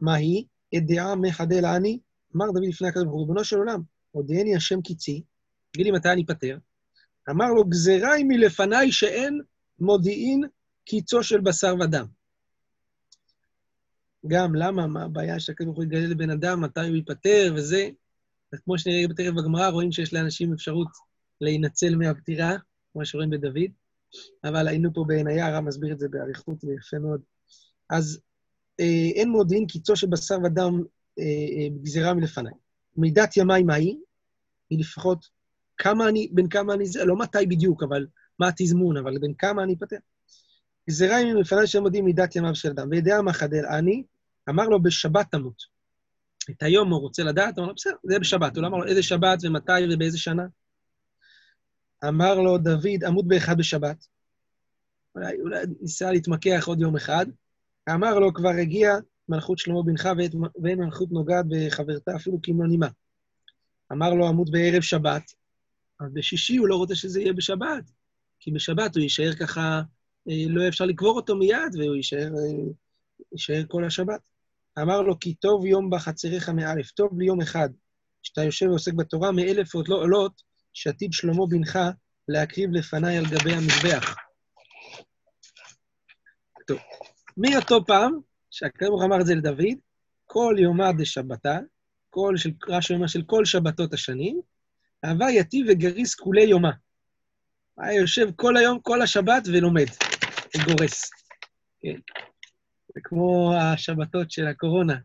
מה 0.00 0.14
היא? 0.14 0.44
אדעה 0.76 1.16
מחדל 1.16 1.66
אני, 1.66 1.98
אמר 2.36 2.46
דוד 2.46 2.64
לפני 2.68 2.88
הקדוש 2.88 3.04
ברוך 3.04 3.14
הוא, 3.14 3.20
ריבונו 3.20 3.44
של 3.44 3.56
עולם, 3.56 3.82
הודיעני 4.10 4.56
השם 4.56 4.82
קיצי, 4.82 5.22
תגיד 5.70 5.86
לי 5.86 5.92
מתי 5.92 6.08
אני 6.08 6.22
אפטר. 6.22 6.58
אמר 7.30 7.46
לו, 7.46 7.64
גזירה 7.64 8.12
היא 8.12 8.24
מלפניי 8.28 8.92
שאין 8.92 9.40
מודיעין 9.78 10.42
קיצו 10.84 11.22
של 11.22 11.40
בשר 11.40 11.74
ודם. 11.80 12.06
גם, 14.26 14.54
למה? 14.54 14.86
מה 14.86 15.02
הבעיה 15.02 15.40
שהקדוש 15.40 15.66
ברוך 15.66 15.76
הוא 15.76 15.84
יגלה 15.84 16.06
לבן 16.06 16.30
אדם, 16.30 16.60
מתי 16.60 16.80
הוא 16.80 16.96
ייפטר 16.96 17.52
וזה? 17.56 17.88
אז 18.52 18.60
כמו 18.60 18.78
שנראה 18.78 19.08
תכף 19.08 19.30
בגמרא, 19.36 19.68
רואים 19.68 19.92
שיש 19.92 20.12
לאנשים 20.12 20.52
אפשרות 20.52 20.88
להינצל 21.40 21.96
מהפטירה, 21.96 22.56
כמו 22.92 23.06
שרואים 23.06 23.30
בדוד, 23.30 23.70
אבל 24.44 24.68
היינו 24.68 24.94
פה 24.94 25.04
בעינייה, 25.06 25.46
הרב 25.46 25.64
מסביר 25.64 25.92
את 25.92 25.98
זה 25.98 26.08
באריכות 26.08 26.64
ויפה 26.64 26.98
מאוד. 26.98 27.20
אז 27.90 28.20
אה, 28.80 29.10
אין 29.14 29.28
מודיעין 29.28 29.66
קיצו 29.66 29.96
של 29.96 30.06
בשר 30.06 30.38
ודם 30.44 30.82
אה, 31.18 31.24
אה, 31.24 31.68
גזירה 31.82 32.14
מלפניי. 32.14 32.52
מידת 32.96 33.36
ימיי 33.36 33.62
מהי? 33.62 33.98
היא 34.70 34.78
לפחות 34.78 35.28
כמה 35.76 36.08
אני, 36.08 36.28
בין 36.32 36.48
כמה 36.48 36.74
אני, 36.74 36.86
זה, 36.86 37.04
לא 37.04 37.16
מתי 37.16 37.46
בדיוק, 37.48 37.82
אבל 37.82 38.06
מה 38.38 38.48
התזמון, 38.48 38.96
אבל 38.96 39.18
בין 39.18 39.34
כמה 39.38 39.62
אני 39.62 39.76
פתר. 39.76 39.96
גזירה 40.88 41.16
היא 41.16 41.34
מלפניי 41.34 41.66
שהם 41.66 41.82
מודיעים 41.82 42.04
מידת 42.04 42.36
ימיו 42.36 42.54
של 42.54 42.70
אדם. 42.70 42.88
וידע 42.90 43.22
מה 43.22 43.32
חדל 43.32 43.66
אני, 43.66 44.02
אמר 44.48 44.68
לו, 44.68 44.82
בשבת 44.82 45.30
תמות. 45.30 45.62
את 46.50 46.62
היום 46.62 46.92
הוא 46.92 47.00
רוצה 47.00 47.22
לדעת, 47.22 47.58
אמר 47.58 47.66
לו, 47.66 47.74
בסדר, 47.74 47.94
זה 48.04 48.18
בשבת. 48.18 48.56
הוא 48.56 48.62
לא 48.62 48.68
אמר 48.68 48.78
לו 48.78 48.86
איזה 48.86 49.02
שבת 49.02 49.38
ומתי 49.42 49.72
ובאיזה 49.94 50.18
שנה. 50.18 50.46
אמר 52.04 52.34
לו 52.34 52.58
דוד, 52.58 53.04
עמוד 53.06 53.28
באחד 53.28 53.58
בשבת. 53.58 54.06
אולי, 55.14 55.40
אולי 55.40 55.64
ניסה 55.80 56.12
להתמקח 56.12 56.64
עוד 56.66 56.80
יום 56.80 56.96
אחד. 56.96 57.26
אמר 57.90 58.18
לו, 58.18 58.34
כבר 58.34 58.48
הגיע 58.48 58.94
מלכות 59.28 59.58
שלמה 59.58 59.82
בנך 59.82 60.08
ואין 60.62 60.78
מלכות 60.78 61.12
נוגעת 61.12 61.44
בחברתה 61.48 62.16
אפילו 62.16 62.38
כמלוא 62.42 62.66
נימה. 62.66 62.88
אמר 63.92 64.14
לו, 64.14 64.28
עמוד 64.28 64.50
בערב 64.50 64.82
שבת, 64.82 65.32
אז 66.00 66.12
בשישי 66.12 66.56
הוא 66.56 66.68
לא 66.68 66.76
רוצה 66.76 66.94
שזה 66.94 67.20
יהיה 67.20 67.32
בשבת, 67.32 67.90
כי 68.40 68.50
בשבת 68.50 68.96
הוא 68.96 69.02
יישאר 69.02 69.32
ככה, 69.32 69.82
אה, 70.30 70.44
לא 70.48 70.60
יהיה 70.60 70.68
אפשר 70.68 70.84
לקבור 70.84 71.16
אותו 71.16 71.36
מיד, 71.36 71.74
והוא 71.78 71.96
יישאר, 71.96 72.28
אה, 72.38 72.72
יישאר 73.32 73.62
כל 73.68 73.84
השבת. 73.84 74.20
אמר 74.78 75.02
לו, 75.02 75.20
כי 75.20 75.34
טוב 75.34 75.66
יום 75.66 75.90
בחצריך 75.90 76.48
מאלף, 76.48 76.90
טוב 76.90 77.18
לי 77.18 77.26
יום 77.26 77.40
אחד, 77.40 77.68
שאתה 78.22 78.42
יושב 78.42 78.66
ועוסק 78.66 78.92
בתורה, 78.92 79.32
מאלף 79.32 79.74
עוד 79.74 79.88
לא 79.88 79.96
עולות, 79.96 80.42
שעתיד 80.76 81.12
שלמה 81.12 81.46
בנך 81.50 81.78
להקריב 82.28 82.70
לפניי 82.72 83.16
על 83.16 83.24
גבי 83.24 83.52
המזבח. 83.52 84.16
טוב, 86.66 86.78
מאותו 87.36 87.84
פעם, 87.86 88.18
שהקדוש 88.50 88.88
ברוך 88.88 89.02
אמר 89.04 89.20
את 89.20 89.26
זה 89.26 89.34
לדוד, 89.34 89.78
כל 90.26 90.56
יומא 90.58 90.92
דשבתא, 90.92 91.58
כל 92.10 92.36
של, 92.36 92.50
רש"י 92.68 92.94
אומר 92.94 93.06
של 93.06 93.22
כל 93.22 93.44
שבתות 93.44 93.92
השנים, 93.92 94.40
אהבה 95.04 95.30
יתיב 95.30 95.66
וגריס 95.68 96.14
כולי 96.14 96.42
יומא. 96.42 96.70
היה 97.78 98.00
יושב 98.00 98.28
כל 98.36 98.56
היום, 98.56 98.80
כל 98.80 99.02
השבת, 99.02 99.42
ולומד, 99.46 99.86
וגורס. 100.56 101.10
כן. 101.80 101.98
זה 102.94 103.00
כמו 103.04 103.54
השבתות 103.56 104.30
של 104.30 104.46
הקורונה, 104.46 104.96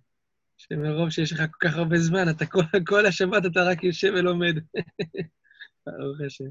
שמרוב 0.58 1.10
שיש 1.10 1.34
לך 1.34 1.40
כל 1.52 1.68
כך 1.68 1.76
הרבה 1.76 1.98
זמן, 1.98 2.30
אתה 2.30 2.46
כל, 2.46 2.64
כל 2.88 3.06
השבת 3.06 3.46
אתה 3.46 3.64
רק 3.64 3.84
יושב 3.84 4.12
ולומד. 4.16 4.56
ברוך 5.86 6.22
השם. 6.26 6.50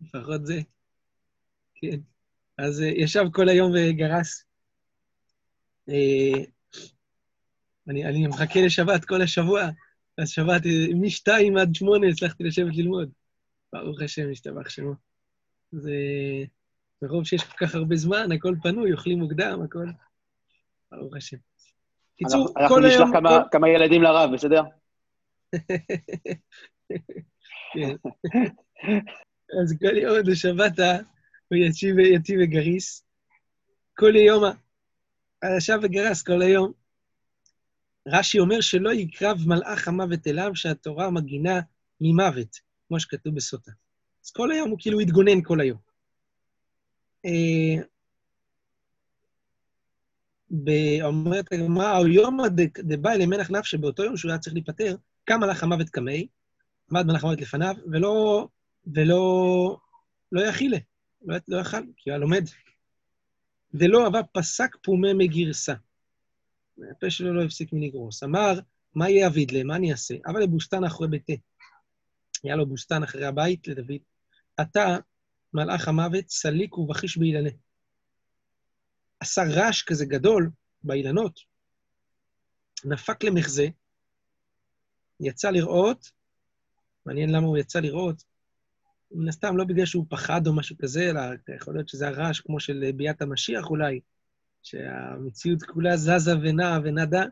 לפחות 0.00 0.46
זה. 0.46 0.60
כן. 1.74 1.98
אז 2.58 2.80
uh, 2.80 2.84
ישב 2.84 3.24
כל 3.32 3.48
היום 3.48 3.72
וגרס. 3.74 4.44
Uh, 5.90 6.46
אני, 7.88 8.04
אני 8.04 8.26
מחכה 8.26 8.60
לשבת 8.66 9.04
כל 9.04 9.22
השבוע, 9.22 9.62
אז 10.18 10.28
שבת, 10.30 10.62
משתיים 11.00 11.56
עד 11.56 11.74
שמונה 11.74 12.06
הצלחתי 12.08 12.44
לשבת 12.44 12.76
ללמוד. 12.76 13.10
ברוך 13.72 14.00
השם, 14.02 14.30
השתבח 14.30 14.68
שמו. 14.68 14.92
זה... 15.72 15.92
מרוב 17.02 17.24
שיש 17.24 17.44
כל 17.44 17.66
כך 17.66 17.74
הרבה 17.74 17.96
זמן, 17.96 18.32
הכל 18.32 18.54
פנוי, 18.62 18.92
אוכלים 18.92 19.18
מוקדם, 19.18 19.62
הכל... 19.64 19.86
ברוך 20.92 21.16
השם. 21.16 21.36
קיצור, 22.16 22.46
כל 22.54 22.60
אנחנו 22.60 22.76
היום... 22.76 22.86
נשלח 22.86 23.08
כמה- 23.12 23.44
כמה 23.50 23.68
ילדים 23.68 24.02
לרב, 24.02 24.30
בסדר? 24.34 24.62
כן. 27.74 27.96
אז 29.62 29.76
כל 29.80 29.96
יום 29.96 30.16
בשבתה 30.26 30.98
הוא 31.48 31.58
יציב, 31.58 31.96
וגריס. 32.42 33.04
כל 33.94 34.16
יום, 34.16 34.44
ישב 35.56 35.78
וגרס 35.82 36.22
כל 36.22 36.42
היום. 36.42 36.72
רש"י 38.08 38.38
אומר 38.38 38.60
שלא 38.60 38.92
יקרב 38.92 39.38
מלאך 39.46 39.88
המוות 39.88 40.26
אליו, 40.26 40.50
שהתורה 40.54 41.10
מגינה 41.10 41.60
ממוות, 42.00 42.60
כמו 42.88 43.00
שכתוב 43.00 43.34
בסוטה. 43.34 43.70
אז 44.24 44.30
כל 44.30 44.52
היום 44.52 44.70
הוא 44.70 44.78
כאילו 44.80 45.00
התגונן 45.00 45.42
כל 45.42 45.60
היום. 45.60 45.78
אה, 47.24 47.84
אומרת 51.02 51.52
הגמרא, 51.52 51.98
או 51.98 52.06
יומא 52.06 52.48
ד- 52.48 52.80
דבא 52.92 53.14
למלך 53.14 53.50
נפש, 53.50 53.70
שבאותו 53.70 54.04
יום 54.04 54.16
שהוא 54.16 54.30
היה 54.30 54.38
צריך 54.38 54.54
להיפטר, 54.54 54.96
קם 55.24 55.40
מלאך 55.40 55.62
המוות 55.62 55.90
קמי, 55.90 56.26
עמד 56.90 57.06
מלאך 57.06 57.24
המוות 57.24 57.40
לפניו, 57.40 57.74
ולא, 57.92 58.48
ולא, 58.94 59.76
לא 60.32 60.40
יכילה, 60.40 60.78
לא, 61.22 61.36
לא 61.48 61.60
יכל, 61.60 61.82
כי 61.96 62.10
הוא 62.10 62.12
היה 62.12 62.18
לומד. 62.18 62.44
ולא 63.74 64.06
אבה 64.06 64.20
פסק 64.32 64.76
פומה 64.82 65.08
מגרסה. 65.14 65.74
הפה 66.90 67.10
שלו 67.10 67.34
לא 67.34 67.44
הפסיק 67.44 67.72
מלגרוס. 67.72 68.22
אמר, 68.22 68.52
מה 68.94 69.10
יהיה 69.10 69.26
אביד 69.26 69.50
לה? 69.50 69.64
מה 69.64 69.76
אני 69.76 69.92
אעשה? 69.92 70.14
אבל 70.26 70.42
לבוסתן 70.42 70.84
אחרי 70.84 71.08
ביתה. 71.08 71.32
היה 72.42 72.56
לו 72.56 72.66
בוסתן 72.66 73.02
אחרי 73.02 73.26
הבית 73.26 73.68
לדוד. 73.68 74.00
אתה, 74.60 74.96
מלאך 75.54 75.88
המוות, 75.88 76.28
סליק 76.28 76.78
ובחיש 76.78 77.18
באילנה. 77.18 77.50
עשה 79.20 79.42
רעש 79.54 79.82
כזה 79.82 80.06
גדול 80.06 80.50
באילנות, 80.82 81.40
נפק 82.84 83.24
למחזה, 83.24 83.66
יצא 85.20 85.50
לראות, 85.50 86.10
מעניין 87.06 87.30
למה 87.30 87.46
הוא 87.46 87.58
יצא 87.58 87.80
לראות, 87.80 88.24
מן 89.12 89.28
הסתם 89.28 89.56
לא 89.56 89.64
בגלל 89.64 89.86
שהוא 89.86 90.06
פחד 90.08 90.46
או 90.46 90.56
משהו 90.56 90.76
כזה, 90.78 91.10
אלא 91.10 91.20
יכול 91.56 91.74
להיות 91.74 91.88
שזה 91.88 92.08
הרעש 92.08 92.40
כמו 92.40 92.60
של 92.60 92.90
ביאת 92.96 93.22
המשיח 93.22 93.70
אולי, 93.70 94.00
שהמציאות 94.62 95.62
כולה 95.62 95.96
זזה 95.96 96.32
ונעה 96.42 96.80
ונדה, 96.84 97.24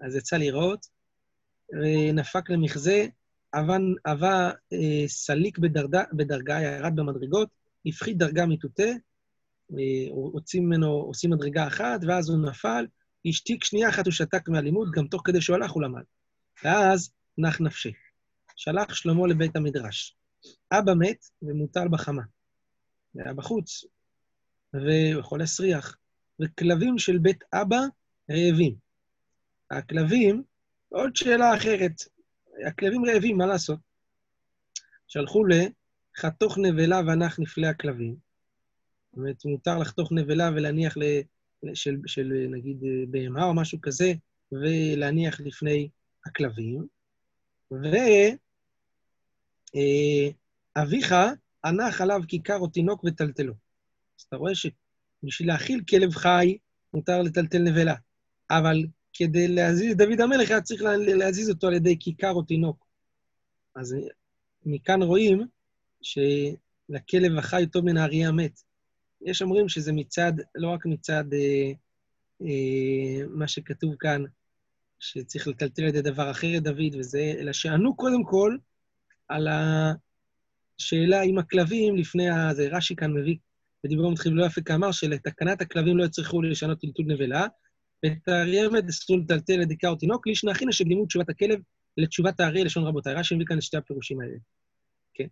אז 0.00 0.16
יצא 0.16 0.36
לראות, 0.36 0.86
ונפק 1.72 2.50
למחזה, 2.50 3.06
אבן, 3.54 3.82
אבה 4.06 4.50
אה, 4.72 5.08
סליק 5.08 5.58
בדרגה, 5.58 6.02
בדרגה, 6.12 6.60
ירד 6.60 6.96
במדרגות, 6.96 7.48
הפחית 7.86 8.16
דרגה 8.16 8.46
מטוטה, 8.46 8.82
אה, 9.72 10.08
הוציא 10.10 10.60
ממנו, 10.60 10.86
עושים 10.86 11.30
מדרגה 11.30 11.66
אחת, 11.66 12.00
ואז 12.06 12.28
הוא 12.28 12.38
נפל, 12.46 12.86
השתיק 13.26 13.64
שנייה 13.64 13.88
אחת, 13.88 14.06
הוא 14.06 14.12
שתק 14.12 14.48
מהלימוד, 14.48 14.90
גם 14.90 15.06
תוך 15.06 15.22
כדי 15.24 15.40
שהוא 15.40 15.56
הלך 15.56 15.70
הוא 15.70 15.82
למד. 15.82 16.02
ואז 16.64 17.12
נח 17.38 17.60
נפשי. 17.60 17.92
שלח 18.58 18.94
שלמה 18.94 19.26
לבית 19.26 19.56
המדרש. 19.56 20.16
אבא 20.72 20.92
מת 20.98 21.24
ומוטל 21.42 21.88
בחמה. 21.88 22.22
היה 23.14 23.34
בחוץ, 23.34 23.84
וחולה 24.74 25.46
סריח. 25.46 25.96
וכלבים 26.40 26.98
של 26.98 27.18
בית 27.18 27.44
אבא 27.52 27.80
רעבים. 28.30 28.74
הכלבים, 29.70 30.42
עוד 30.88 31.16
שאלה 31.16 31.56
אחרת, 31.56 31.92
הכלבים 32.66 33.04
רעבים, 33.04 33.36
מה 33.36 33.46
לעשות? 33.46 33.78
שלחו 35.06 35.44
לחתוך 35.44 36.58
נבלה 36.58 37.00
ונח 37.00 37.38
נפלי 37.38 37.66
הכלבים. 37.66 38.16
זאת 39.10 39.16
אומרת, 39.16 39.44
מותר 39.44 39.78
לחתוך 39.78 40.12
נבלה 40.12 40.50
ולהניח 40.54 40.96
ל, 40.96 41.02
של, 41.74 41.96
של 42.06 42.46
נגיד 42.50 42.76
בהמה 43.10 43.44
או 43.44 43.54
משהו 43.54 43.80
כזה, 43.80 44.12
ולהניח 44.52 45.40
לפני 45.40 45.88
הכלבים. 46.26 46.86
ואביך 49.74 51.14
הנח 51.64 52.00
עליו 52.00 52.20
כיכר 52.28 52.58
או 52.58 52.66
תינוק 52.66 53.04
וטלטלו. 53.04 53.54
אז 54.18 54.24
אתה 54.28 54.36
רואה 54.36 54.52
שבשביל 54.54 55.48
להאכיל 55.48 55.82
כלב 55.88 56.14
חי, 56.14 56.58
מותר 56.94 57.22
לטלטל 57.22 57.58
נבלה. 57.58 57.94
אבל 58.50 58.84
כדי 59.12 59.48
להזיז 59.48 59.92
את 59.92 59.96
דוד 59.96 60.20
המלך, 60.20 60.50
היה 60.50 60.60
צריך 60.60 60.82
להזיז 60.98 61.50
אותו 61.50 61.66
על 61.66 61.74
ידי 61.74 61.96
כיכר 62.00 62.32
או 62.32 62.42
תינוק. 62.42 62.86
אז 63.74 63.96
מכאן 64.66 65.02
רואים 65.02 65.46
שלכלב 66.02 67.38
החי 67.38 67.66
טוב 67.72 67.84
מן 67.84 67.96
האריה 67.96 68.28
המת. 68.28 68.62
יש 69.20 69.42
אומרים 69.42 69.68
שזה 69.68 69.92
מצד, 69.92 70.32
לא 70.54 70.68
רק 70.68 70.86
מצד 70.86 71.24
אה, 71.32 71.72
אה, 72.42 73.26
מה 73.28 73.48
שכתוב 73.48 73.94
כאן, 73.94 74.24
שצריך 75.00 75.48
לטלטל 75.48 75.82
על 75.82 75.88
ידי 75.88 76.02
דבר 76.02 76.30
אחר 76.30 76.56
את 76.56 76.62
דוד 76.62 76.94
וזה, 76.98 77.34
אלא 77.38 77.52
שענו 77.52 77.96
קודם 77.96 78.24
כל 78.24 78.56
על 79.28 79.48
השאלה 79.48 81.22
עם 81.22 81.38
הכלבים 81.38 81.96
לפני 81.96 82.28
ה... 82.28 82.54
זה 82.54 82.68
רש"י 82.72 82.96
כאן 82.96 83.12
מביא 83.12 83.36
בדיברו 83.84 84.10
מתחיל 84.10 84.32
לא 84.32 84.46
יפה 84.46 84.60
כאמר, 84.60 84.92
שלתקנת 84.92 85.60
הכלבים 85.60 85.98
לא 85.98 86.04
יצטרכו 86.04 86.42
לשנות 86.42 86.80
טלטול 86.80 87.06
נבלה, 87.08 87.46
ואת 88.04 88.28
האריה 88.28 88.66
המת 88.66 88.88
אסור 88.88 89.18
לטלטל 89.18 89.56
לדיקה 89.56 89.88
או 89.88 89.96
תינוק, 89.96 90.26
לישנא 90.26 90.50
אחינא 90.50 90.72
שלימוד 90.72 91.06
תשובת 91.06 91.28
הכלב 91.28 91.60
לתשובת 91.96 92.40
האריה 92.40 92.64
לשון 92.64 92.84
רבותיי. 92.84 93.14
רש"י 93.14 93.34
מביא 93.34 93.46
כאן 93.46 93.56
את 93.58 93.62
שתי 93.62 93.76
הפירושים 93.76 94.20
האלה. 94.20 94.36
כן. 95.14 95.26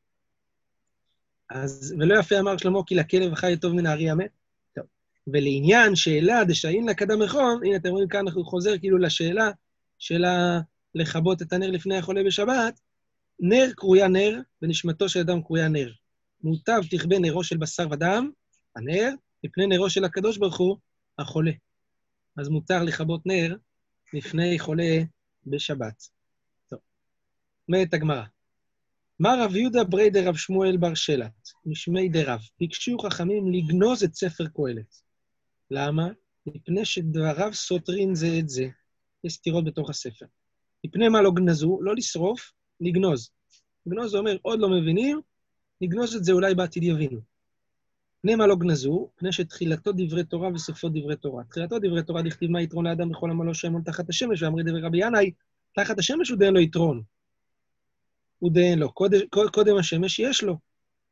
אז, 1.50 1.94
ולא 1.98 2.18
יפה 2.18 2.38
אמר 2.38 2.56
שלמה, 2.56 2.80
כי 2.86 2.94
לכלב 2.94 3.32
החי 3.32 3.56
טוב 3.60 3.74
מן 3.74 3.86
האריה 3.86 4.12
המת. 4.12 4.30
טוב. 4.74 4.84
ולעניין 5.26 5.96
שאלה 5.96 6.44
דשאין 6.44 6.86
לה 6.86 6.94
קדם 6.94 7.22
מכון, 7.22 7.60
הנה 7.64 7.76
אתם 7.76 7.88
רואים 7.88 8.08
כאן, 8.08 8.20
אנחנו 8.20 8.44
חוזר 8.44 8.78
כאילו 8.78 8.98
לשאלה 8.98 9.50
של 9.98 10.24
ה... 10.24 10.60
לכבות 10.94 11.42
את 11.42 11.52
הנר 11.52 11.70
לפני 11.70 11.96
החולה 11.96 12.24
בשבת, 12.24 12.80
נר 13.40 13.72
קרויה 13.76 14.08
נר, 14.08 14.40
ונשמתו 14.62 15.08
של 15.08 15.20
אדם 15.20 15.42
קרויה 15.42 15.68
נר. 15.68 15.92
מוטב 16.42 16.80
תכבה 16.90 17.18
נרו 17.18 17.44
של 17.44 17.56
בשר 17.56 17.86
ודם, 17.90 18.30
הנר, 18.76 19.10
מפני 19.44 19.66
נרו 19.66 19.90
של 19.90 20.04
הקדוש 20.04 20.38
ברוך 20.38 20.58
הוא, 20.58 20.76
החולה. 21.18 21.52
אז 22.36 22.48
מותר 22.48 22.82
לכבות 22.82 23.26
נר 23.26 23.56
לפני 24.12 24.58
חולה 24.58 25.02
בשבת. 25.46 26.08
טוב, 26.68 26.78
אומרת 27.68 27.94
הגמרא. 27.94 28.24
מה 29.18 29.34
רב 29.40 29.56
יהודה 29.56 29.84
ברי 29.84 30.10
דרב 30.10 30.36
שמואל 30.36 30.76
בר 30.76 30.94
שלט, 30.94 31.48
משמי 31.66 32.08
דרב, 32.08 32.40
ביקשו 32.60 32.98
חכמים 32.98 33.52
לגנוז 33.52 34.04
את 34.04 34.14
ספר 34.14 34.44
קהלת. 34.46 35.00
למה? 35.70 36.08
מפני 36.46 36.84
שדבריו 36.84 37.54
סותרים 37.54 38.14
זה 38.14 38.38
את 38.38 38.48
זה. 38.48 38.68
יש 39.24 39.34
סתירות 39.34 39.64
בתוך 39.64 39.90
הספר. 39.90 40.26
מפני 40.86 41.08
מה 41.08 41.22
לא 41.22 41.30
גנזו? 41.30 41.78
לא 41.82 41.94
לשרוף, 41.94 42.52
לגנוז. 42.80 43.30
לגנוז 43.86 44.10
זה 44.10 44.18
אומר, 44.18 44.36
עוד 44.42 44.60
לא 44.60 44.68
מבינים, 44.68 45.20
נגנוז 45.80 46.16
את 46.16 46.24
זה, 46.24 46.32
אולי 46.32 46.54
בעתיד 46.54 46.82
יבינו. 46.82 47.20
פני 48.20 48.34
מה 48.34 48.46
לא 48.46 48.56
גנזו? 48.56 49.08
פני 49.16 49.32
שתחילתו 49.32 49.92
דברי 49.96 50.24
תורה 50.24 50.48
וסופו 50.54 50.88
דברי 50.88 51.16
תורה. 51.16 51.44
תחילתו 51.44 51.78
דברי 51.78 52.02
תורה 52.02 52.22
דכתיב 52.22 52.50
מה 52.50 52.62
יתרון 52.62 52.86
לאדם 52.86 53.08
בכל 53.08 53.30
עמלו 53.30 53.54
שעמון 53.54 53.82
תחת 53.82 54.08
השמש, 54.08 54.42
ואמרי 54.42 54.62
דברי 54.62 54.80
רבי 54.80 55.06
ינאי, 55.06 55.30
תחת 55.72 55.98
השמש 55.98 56.30
הוא 56.30 56.38
דיין 56.38 56.54
לו 56.54 56.60
יתרון. 56.60 57.02
הוא 58.38 58.52
דיין 58.52 58.78
לו. 58.78 58.92
קודם, 58.92 59.20
קודם 59.52 59.76
השמש 59.76 60.18
יש 60.18 60.42
לו. 60.42 60.58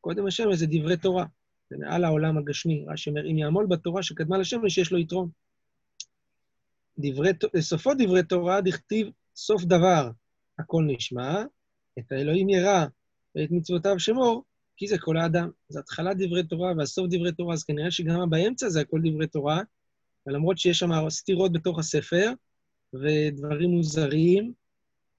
קודם 0.00 0.26
השמש 0.26 0.56
זה 0.56 0.66
דברי 0.66 0.96
תורה. 0.96 1.24
זה 1.70 1.76
מעל 1.76 2.04
העולם 2.04 2.38
הגשמי. 2.38 2.84
רש"י 2.88 3.10
אומר, 3.10 3.30
אם 3.30 3.38
יעמול 3.38 3.66
בתורה 3.66 4.02
שקדמה 4.02 4.38
לשמש, 4.38 4.78
יש 4.78 4.92
לו 4.92 4.98
יתרון. 4.98 5.28
דברי, 6.98 7.30
סופו 7.60 7.90
דברי 7.98 8.22
תורה 8.22 8.60
דכתיב 8.60 9.10
סוף 9.36 9.64
דבר, 9.64 10.10
הכל 10.58 10.84
נשמע, 10.86 11.42
את 11.98 12.12
האלוהים 12.12 12.48
ירא 12.48 12.86
ואת 13.34 13.50
מצוותיו 13.50 13.98
שמור, 13.98 14.44
כי 14.76 14.88
זה 14.88 14.98
כל 14.98 15.16
האדם. 15.16 15.50
זה 15.68 15.78
התחלת 15.78 16.16
דברי 16.18 16.42
תורה 16.42 16.72
והסוף 16.78 17.06
דברי 17.10 17.32
תורה, 17.32 17.54
אז 17.54 17.64
כנראה 17.64 17.90
שגם 17.90 18.30
באמצע 18.30 18.68
זה 18.68 18.80
הכל 18.80 19.00
דברי 19.04 19.26
תורה, 19.26 19.60
ולמרות 20.26 20.58
שיש 20.58 20.78
שם 20.78 20.90
סתירות 21.08 21.52
בתוך 21.52 21.78
הספר, 21.78 22.32
ודברים 22.94 23.70
מוזרים, 23.70 24.52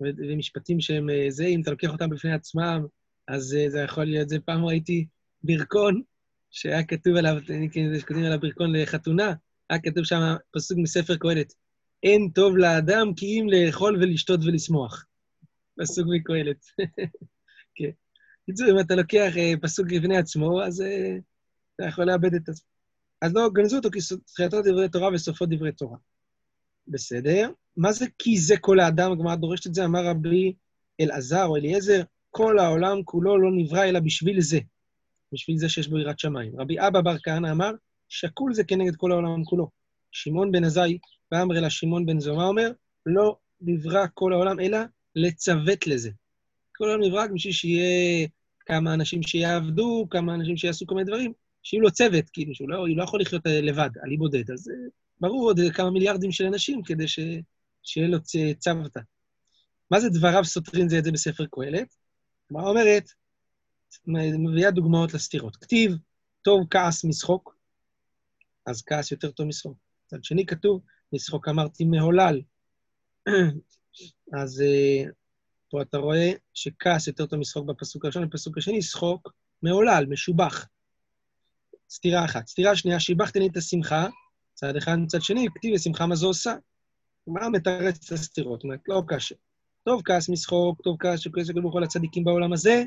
ומשפטים 0.01 0.79
שהם 0.79 1.09
אה, 1.09 1.25
זה, 1.29 1.45
אם 1.45 1.61
אתה 1.61 1.71
לוקח 1.71 1.89
אותם 1.91 2.09
בפני 2.09 2.33
עצמם, 2.33 2.85
אז 3.27 3.55
אה, 3.55 3.69
זה 3.69 3.79
יכול 3.79 4.03
להיות, 4.03 4.29
זה 4.29 4.39
פעם 4.39 4.65
ראיתי 4.65 5.07
ברכון, 5.43 6.01
שהיה 6.51 6.83
כתוב 6.83 7.15
עליו, 7.15 7.37
שכותבים 7.99 8.25
עליו 8.25 8.39
ברכון 8.39 8.75
לחתונה, 8.75 9.33
היה 9.69 9.79
כתוב 9.79 10.03
שם 10.03 10.35
פסוק 10.51 10.77
מספר 10.77 11.15
קהלת, 11.17 11.53
אין 12.03 12.29
טוב 12.33 12.57
לאדם 12.57 13.13
כי 13.13 13.25
אם 13.39 13.47
לאכול 13.49 13.95
ולשתות 13.95 14.39
ולשמוח. 14.43 15.05
פסוק 15.79 16.07
מקהלת. 16.09 16.65
כן. 17.75 17.89
בקיצור, 18.43 18.67
אם 18.71 18.79
אתה 18.79 18.95
לוקח 18.95 19.33
אה, 19.37 19.53
פסוק 19.61 19.91
לפני 19.91 20.17
עצמו, 20.17 20.63
אז 20.63 20.81
אה, 20.81 21.17
אתה 21.75 21.85
יכול 21.85 22.05
לאבד 22.05 22.33
את 22.33 22.49
עצמו. 22.49 22.67
אז 23.21 23.35
לא 23.35 23.49
גנזו 23.53 23.77
אותו 23.77 23.89
כי 23.91 23.99
תחילתו 24.25 24.61
דברי 24.61 24.89
תורה 24.89 25.09
וסופו 25.13 25.45
דברי 25.45 25.71
תורה. 25.71 25.97
בסדר. 26.87 27.51
מה 27.77 27.91
זה 27.91 28.05
כי 28.19 28.37
זה 28.37 28.57
כל 28.57 28.79
האדם? 28.79 29.11
הגמרא 29.11 29.35
דורשת 29.35 29.67
את 29.67 29.73
זה, 29.73 29.85
אמר 29.85 30.05
רבי 30.05 30.53
אלעזר 31.01 31.45
או 31.45 31.55
אליעזר, 31.55 32.01
כל 32.31 32.59
העולם 32.59 33.03
כולו 33.03 33.37
לא 33.37 33.49
נברא 33.51 33.83
אלא 33.83 33.99
בשביל 33.99 34.41
זה. 34.41 34.59
בשביל 35.31 35.57
זה 35.57 35.69
שיש 35.69 35.87
בו 35.87 35.97
יראת 35.97 36.19
שמיים. 36.19 36.59
רבי 36.59 36.79
אבא 36.79 37.01
בר 37.01 37.17
כהנא 37.23 37.51
אמר, 37.51 37.71
שקול 38.09 38.53
זה 38.53 38.63
כנגד 38.63 38.95
כל 38.95 39.11
העולם 39.11 39.43
כולו. 39.43 39.69
שמעון 40.11 40.51
בן 40.51 40.63
עזאי, 40.63 40.97
ואמר 41.31 41.57
אלא 41.57 41.69
שמעון 41.69 42.05
בן 42.05 42.19
זומא 42.19 42.43
אומר, 42.43 42.71
לא 43.05 43.37
נברא 43.61 44.05
כל 44.13 44.33
העולם 44.33 44.59
אלא 44.59 44.77
לצוות 45.15 45.87
לזה. 45.87 46.09
כל 46.77 46.89
העולם 46.89 47.03
נברא 47.03 47.27
בשביל 47.27 47.53
שיהיה 47.53 48.27
כמה 48.65 48.93
אנשים 48.93 49.23
שיעבדו, 49.23 50.07
כמה 50.09 50.35
אנשים 50.35 50.57
שיעשו 50.57 50.87
כל 50.87 50.95
מיני 50.95 51.07
דברים, 51.07 51.33
שיהיו 51.63 51.81
לו 51.81 51.91
צוות, 51.91 52.29
כאילו, 52.29 52.55
שהוא 52.55 52.69
לא, 52.69 52.89
לא 52.89 53.03
יכול 53.03 53.21
לחיות 53.21 53.47
אה, 53.47 53.61
לבד, 53.61 53.89
על 54.03 54.11
אי 54.11 54.17
בודד. 54.17 54.51
אז 54.51 54.69
אה, 54.69 54.75
ברור 55.19 55.43
עוד 55.43 55.59
כמה 55.73 55.91
מיליארדים 55.91 56.31
של 56.31 56.45
אנשים 56.45 56.83
כדי 56.83 57.07
ש, 57.07 57.19
שיהיה 57.83 58.07
לו 58.07 58.17
צוותא. 58.59 58.99
מה 59.91 59.99
זה 59.99 60.09
דבריו 60.09 60.45
סותרים 60.45 60.89
זה 60.89 60.99
את 60.99 61.03
זה 61.03 61.11
בספר 61.11 61.45
קהלת? 61.51 61.95
מה 62.51 62.61
אומרת? 62.63 63.09
מביאה 64.07 64.71
דוגמאות 64.71 65.13
לסתירות. 65.13 65.55
כתיב, 65.55 65.97
טוב 66.41 66.67
כעס 66.69 67.05
משחוק, 67.05 67.55
אז 68.65 68.83
כעס 68.85 69.11
יותר 69.11 69.31
טוב 69.31 69.47
משחוק. 69.47 69.77
מצד 70.05 70.23
שני 70.23 70.45
כתוב, 70.45 70.81
משחוק 71.13 71.47
אמרתי 71.47 71.85
מהולל. 71.85 72.41
אז 74.33 74.63
uh, 74.65 75.09
פה 75.69 75.81
אתה 75.81 75.97
רואה 75.97 76.31
שכעס 76.53 77.07
יותר 77.07 77.25
טוב 77.25 77.39
משחוק 77.39 77.65
בפסוק 77.65 78.05
הראשון, 78.05 78.29
בפסוק 78.29 78.57
השני, 78.57 78.81
שחוק 78.81 79.33
מעולל, 79.63 80.05
משובח. 80.09 80.67
סתירה 81.89 82.25
אחת. 82.25 82.47
סתירה 82.47 82.75
שנייה, 82.75 82.99
שיבחתי 82.99 83.39
לי 83.39 83.47
את 83.47 83.57
השמחה, 83.57 84.07
צד 84.53 84.75
אחד 84.75 84.95
מצד 84.95 85.21
שני, 85.21 85.47
כתיב 85.55 85.73
ושמחה 85.75 86.05
מה 86.05 86.15
זו 86.15 86.27
עושה. 86.27 86.55
מה 87.27 87.49
מתרץ 87.49 88.05
את 88.05 88.11
הסתירות? 88.11 88.59
זאת 88.59 88.63
אומרת, 88.63 88.79
לא 88.87 89.03
קשה. 89.07 89.35
טוב 89.83 90.01
כעס 90.05 90.29
משחוק, 90.29 90.81
טוב 90.81 90.97
כעס 90.99 91.19
שכועס 91.19 91.49
הקדוש 91.49 91.61
ברוך 91.63 91.75
הצדיקים 91.83 92.23
בעולם 92.23 92.53
הזה, 92.53 92.83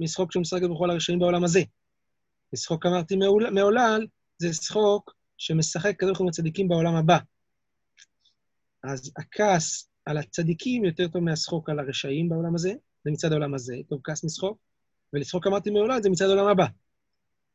משחוק 0.00 0.32
שמשחק 0.32 0.62
בכל 0.62 0.90
הרשעים 0.90 1.18
בעולם 1.18 1.44
הזה. 1.44 1.60
משחוק 2.52 2.86
אמרתי 2.86 3.16
מעולל, 3.52 4.06
זה 4.38 4.52
שחוק 4.52 5.14
שמשחק 5.38 5.90
הקדוש 5.90 6.18
ברוך 6.18 6.20
הוא 6.20 6.68
בעולם 6.68 6.96
הבא. 6.96 7.18
אז 8.84 9.12
הכעס 9.16 9.88
על 10.04 10.18
הצדיקים 10.18 10.84
יותר 10.84 11.08
טוב 11.08 11.22
מהשחוק 11.22 11.70
על 11.70 11.78
הרשעים 11.78 12.28
בעולם 12.28 12.54
הזה, 12.54 12.72
זה 13.04 13.10
מצד 13.10 13.32
העולם 13.32 13.54
הזה, 13.54 13.74
טוב 13.88 14.00
כעס 14.04 14.24
משחוק, 14.24 14.58
ולשחוק 15.12 15.46
אמרתי 15.46 15.70
מעולם 15.70 16.02
זה 16.02 16.10
מצד 16.10 16.24
העולם 16.24 16.46
הבא. 16.46 16.66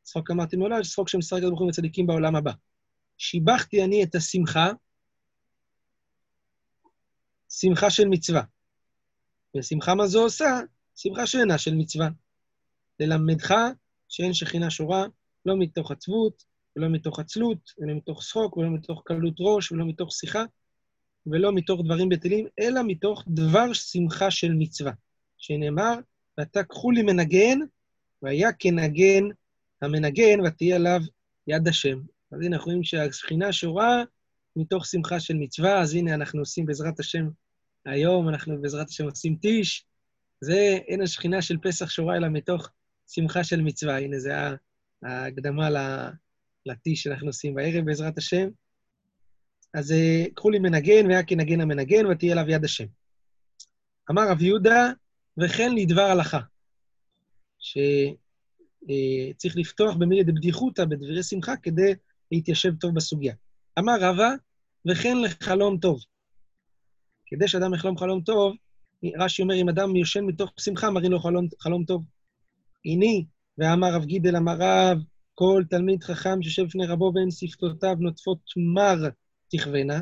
שחוק 0.04 0.30
אמרתי 0.30 0.56
מעולם, 0.56 0.82
זה 0.82 0.90
שחוק 0.90 1.08
שמשחק 1.08 1.42
ברוך 1.42 1.60
הוא 1.60 1.70
הצדיקים 1.70 2.06
בעולם 2.06 2.36
הבא. 2.36 2.52
שיבחתי 3.18 3.84
אני 3.84 4.04
את 4.04 4.14
השמחה, 4.14 4.70
שמחה 7.48 7.90
של 7.90 8.08
מצווה. 8.08 8.42
ושמחה 9.56 9.94
מה 9.94 10.06
זו 10.06 10.22
עושה? 10.22 10.60
שמחה 10.96 11.26
שאינה 11.26 11.58
של 11.58 11.74
מצווה. 11.74 12.08
ללמדך 13.00 13.54
שאין 14.08 14.34
שכינה 14.34 14.70
שורה, 14.70 15.06
לא 15.46 15.54
מתוך 15.58 15.90
עצבות, 15.90 16.44
ולא 16.76 16.88
מתוך 16.88 17.18
עצלות, 17.18 17.58
ולא 17.78 17.94
מתוך 17.94 18.22
שחוק, 18.22 18.56
ולא 18.56 18.70
מתוך 18.70 19.02
קלות 19.04 19.34
ראש, 19.40 19.72
ולא 19.72 19.86
מתוך 19.86 20.12
שיחה, 20.12 20.44
ולא 21.30 21.52
מתוך 21.52 21.80
דברים 21.84 22.08
בטלים, 22.08 22.46
אלא 22.58 22.80
מתוך 22.86 23.24
דבר 23.28 23.72
שמחה 23.72 24.30
של 24.30 24.52
מצווה, 24.58 24.92
שנאמר, 25.38 25.94
ואתה 26.38 26.62
קחו 26.62 26.90
לי 26.90 27.02
מנגן, 27.02 27.58
והיה 28.22 28.52
כנגן 28.52 29.24
המנגן, 29.82 30.40
ותהיה 30.40 30.76
עליו 30.76 31.00
יד 31.46 31.68
השם. 31.68 31.98
אז 32.32 32.40
הנה, 32.40 32.56
אנחנו 32.56 32.70
רואים 32.70 32.84
שהשכינה 32.84 33.52
שורה 33.52 34.02
מתוך 34.56 34.86
שמחה 34.86 35.20
של 35.20 35.34
מצווה, 35.34 35.80
אז 35.80 35.94
הנה, 35.94 36.14
אנחנו 36.14 36.40
עושים 36.40 36.66
בעזרת 36.66 37.00
השם, 37.00 37.28
היום 37.84 38.28
אנחנו 38.28 38.60
בעזרת 38.60 38.88
השם 38.88 39.04
עושים 39.04 39.36
טיש, 39.36 39.84
זה, 40.40 40.78
אין 40.88 41.02
השכינה 41.02 41.42
של 41.42 41.56
פסח 41.62 41.90
שורה, 41.90 42.16
אלא 42.16 42.28
מתוך 42.28 42.70
שמחה 43.08 43.44
של 43.44 43.60
מצווה. 43.60 43.98
הנה, 43.98 44.18
זה 44.18 44.32
ההקדמה 45.02 45.68
לטיש 46.66 47.02
שאנחנו 47.02 47.26
עושים 47.26 47.54
בערב, 47.54 47.84
בעזרת 47.84 48.18
השם. 48.18 48.48
אז 49.74 49.92
אה, 49.92 50.24
קחו 50.34 50.50
לי 50.50 50.58
מנגן, 50.58 51.06
והיה 51.06 51.22
כנגן 51.22 51.60
המנגן, 51.60 52.06
ותהיה 52.06 52.32
עליו 52.32 52.50
יד 52.50 52.64
השם. 52.64 52.86
אמר 54.10 54.22
רב 54.30 54.42
יהודה, 54.42 54.92
וכן 55.38 55.74
לדבר 55.74 56.02
הלכה, 56.02 56.40
שצריך 57.58 59.56
אה, 59.56 59.60
לפתוח 59.60 59.96
במילי 59.96 60.24
דבדיחותא, 60.24 60.84
בדברי 60.84 61.22
שמחה, 61.22 61.56
כדי 61.56 61.94
להתיישב 62.32 62.74
טוב 62.80 62.94
בסוגיה. 62.94 63.34
אמר 63.78 63.96
רבא, 64.00 64.30
וכן 64.88 65.16
לחלום 65.22 65.78
טוב. 65.78 66.00
כדי 67.26 67.48
שאדם 67.48 67.74
יחלום 67.74 67.98
חלום 67.98 68.20
טוב, 68.20 68.56
רש"י 69.18 69.42
אומר, 69.42 69.54
אם 69.54 69.68
אדם 69.68 69.96
יושן 69.96 70.24
מתוך 70.24 70.52
שמחה, 70.60 70.90
מראים 70.90 71.12
לו 71.12 71.20
חלום, 71.20 71.46
חלום 71.60 71.84
טוב. 71.84 72.04
הנה, 72.84 73.26
ואמר 73.58 73.94
רב 73.94 74.04
גידל, 74.04 74.36
אמר 74.36 74.56
רב, 74.58 74.98
כל 75.34 75.62
תלמיד 75.70 76.02
חכם 76.02 76.42
שיושב 76.42 76.62
לפני 76.62 76.86
רבו 76.86 77.12
ואין 77.14 77.30
שפתותיו 77.30 77.96
נוטפות 78.00 78.38
מר 78.74 79.08
תכוונה. 79.50 80.00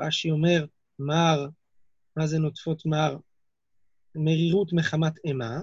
רש"י 0.00 0.30
אומר, 0.30 0.66
מר, 0.98 1.46
מה 2.16 2.26
זה 2.26 2.38
נוטפות 2.38 2.86
מר? 2.86 3.16
מרירות 4.14 4.72
מחמת 4.72 5.12
אימה, 5.24 5.60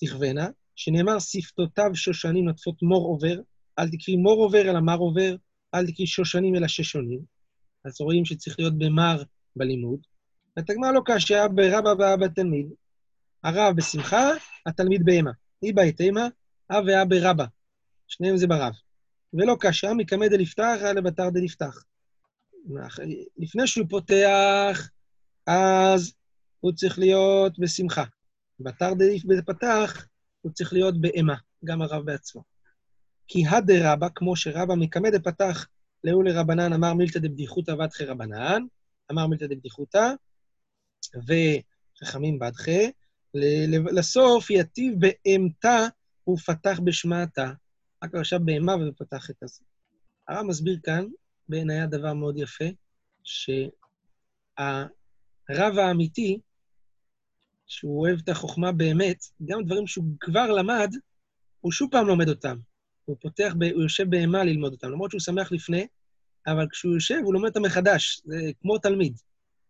תכוונה, 0.00 0.48
שנאמר, 0.76 1.18
שפתותיו 1.18 1.90
שושנים 1.94 2.44
נוטפות 2.44 2.82
מור 2.82 3.06
עובר, 3.06 3.40
אל 3.78 3.88
תקראי 3.88 4.16
מור 4.16 4.42
עובר 4.44 4.70
אלא 4.70 4.80
מר 4.80 4.96
עובר, 4.96 5.36
אל 5.74 5.86
תקראי 5.86 6.06
שושנים 6.06 6.54
אלא 6.56 6.68
ששונים. 6.68 7.20
אז 7.84 8.00
רואים 8.00 8.24
שצריך 8.24 8.58
להיות 8.58 8.78
במר 8.78 9.22
בלימוד. 9.56 10.00
ותגמר 10.58 10.92
לו 10.92 11.04
כאשר 11.04 11.48
ברבא 11.48 11.94
ואבא 11.98 12.28
תלמיד. 12.28 12.66
הרב 13.44 13.76
בשמחה, 13.76 14.30
התלמיד 14.66 15.04
באימה. 15.04 15.30
איבא 15.62 15.82
את 15.88 16.00
אימה, 16.00 16.28
אב 16.70 16.84
ואבא 16.86 17.16
רבא. 17.20 17.44
שניהם 18.08 18.36
זה 18.36 18.46
ברב. 18.46 18.72
ולא 19.34 19.56
קשה, 19.60 19.94
מקמא 19.94 20.28
דלפתח, 20.28 20.78
אלא 20.90 21.00
בתר 21.00 21.30
דלפתח. 21.30 21.84
לפני 23.38 23.66
שהוא 23.66 23.86
פותח, 23.90 24.90
אז 25.46 26.12
הוא 26.60 26.72
צריך 26.72 26.98
להיות 26.98 27.58
בשמחה. 27.58 28.04
בתר 28.60 28.94
דאיף 28.94 29.24
בפתח, 29.24 30.06
הוא 30.40 30.52
צריך 30.52 30.72
להיות 30.72 31.00
באימה, 31.00 31.34
גם 31.64 31.82
הרב 31.82 32.04
בעצמו. 32.04 32.42
כי 33.28 33.46
הדרבה, 33.46 34.08
כמו 34.14 34.36
שרבא 34.36 34.74
מקמא 34.74 35.10
דפתח, 35.10 35.66
לאו 36.04 36.22
לרבנן 36.22 36.72
אמר 36.72 36.94
מילתא 36.94 37.18
דבדיחותא 37.18 37.70
ודחי 37.70 38.04
רבנן, 38.04 38.62
אמר 39.12 39.26
מילתא 39.26 39.46
דבדיחותא, 39.46 40.12
וחכמים 41.14 42.38
בדחי, 42.38 42.90
לסוף 43.92 44.50
יטיב 44.50 44.94
באימתה 44.98 45.86
ופתח 46.28 46.80
בשמעתה. 46.84 47.52
רק 48.04 48.14
עכשיו 48.14 48.40
בהמה 48.44 48.74
ופתח 48.88 49.30
את 49.30 49.42
הזה. 49.42 49.64
הרב 50.28 50.46
מסביר 50.46 50.78
כאן, 50.82 51.04
בעיניי 51.48 51.80
הדבר 51.80 52.14
מאוד 52.14 52.38
יפה, 52.38 52.64
שהרב 53.24 54.88
האמיתי, 55.78 56.40
שהוא 57.66 58.00
אוהב 58.00 58.18
את 58.24 58.28
החוכמה 58.28 58.72
באמת, 58.72 59.24
גם 59.44 59.64
דברים 59.64 59.86
שהוא 59.86 60.04
כבר 60.20 60.46
למד, 60.46 60.90
הוא 61.60 61.72
שוב 61.72 61.90
פעם 61.90 62.06
לומד 62.06 62.28
אותם. 62.28 62.56
הוא 63.04 63.16
פותח, 63.20 63.54
ב, 63.58 63.62
הוא 63.62 63.82
יושב 63.82 64.10
בהמה 64.10 64.44
ללמוד 64.44 64.72
אותם, 64.72 64.90
למרות 64.90 65.10
שהוא 65.10 65.20
שמח 65.20 65.52
לפני, 65.52 65.86
אבל 66.46 66.66
כשהוא 66.70 66.94
יושב, 66.94 67.18
הוא 67.24 67.34
לומד 67.34 67.48
אותם 67.48 67.62
מחדש, 67.62 68.20
זה 68.24 68.36
כמו 68.62 68.78
תלמיד. 68.78 69.16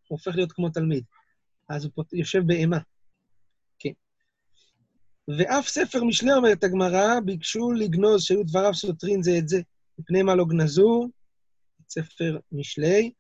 הוא 0.09 0.19
הופך 0.19 0.37
להיות 0.37 0.53
כמו 0.53 0.69
תלמיד. 0.69 1.05
אז 1.69 1.85
הוא 1.85 1.93
פות... 1.95 2.13
יושב 2.13 2.43
בהמה. 2.47 2.79
כן. 3.79 3.93
ואף 5.39 5.69
ספר 5.69 6.05
משלי, 6.05 6.33
אומרת 6.33 6.65
הגמרא, 6.65 7.21
ביקשו 7.25 7.73
לגנוז 7.73 8.23
שהיו 8.23 8.43
דבריו 8.45 8.75
סותרים 8.75 9.23
זה 9.23 9.39
את 9.39 9.49
זה, 9.49 9.61
מפני 9.99 10.23
מה 10.23 10.35
לא 10.35 10.45
גנזו? 10.45 11.09
ספר 11.95 12.39
משלי. 12.53 13.13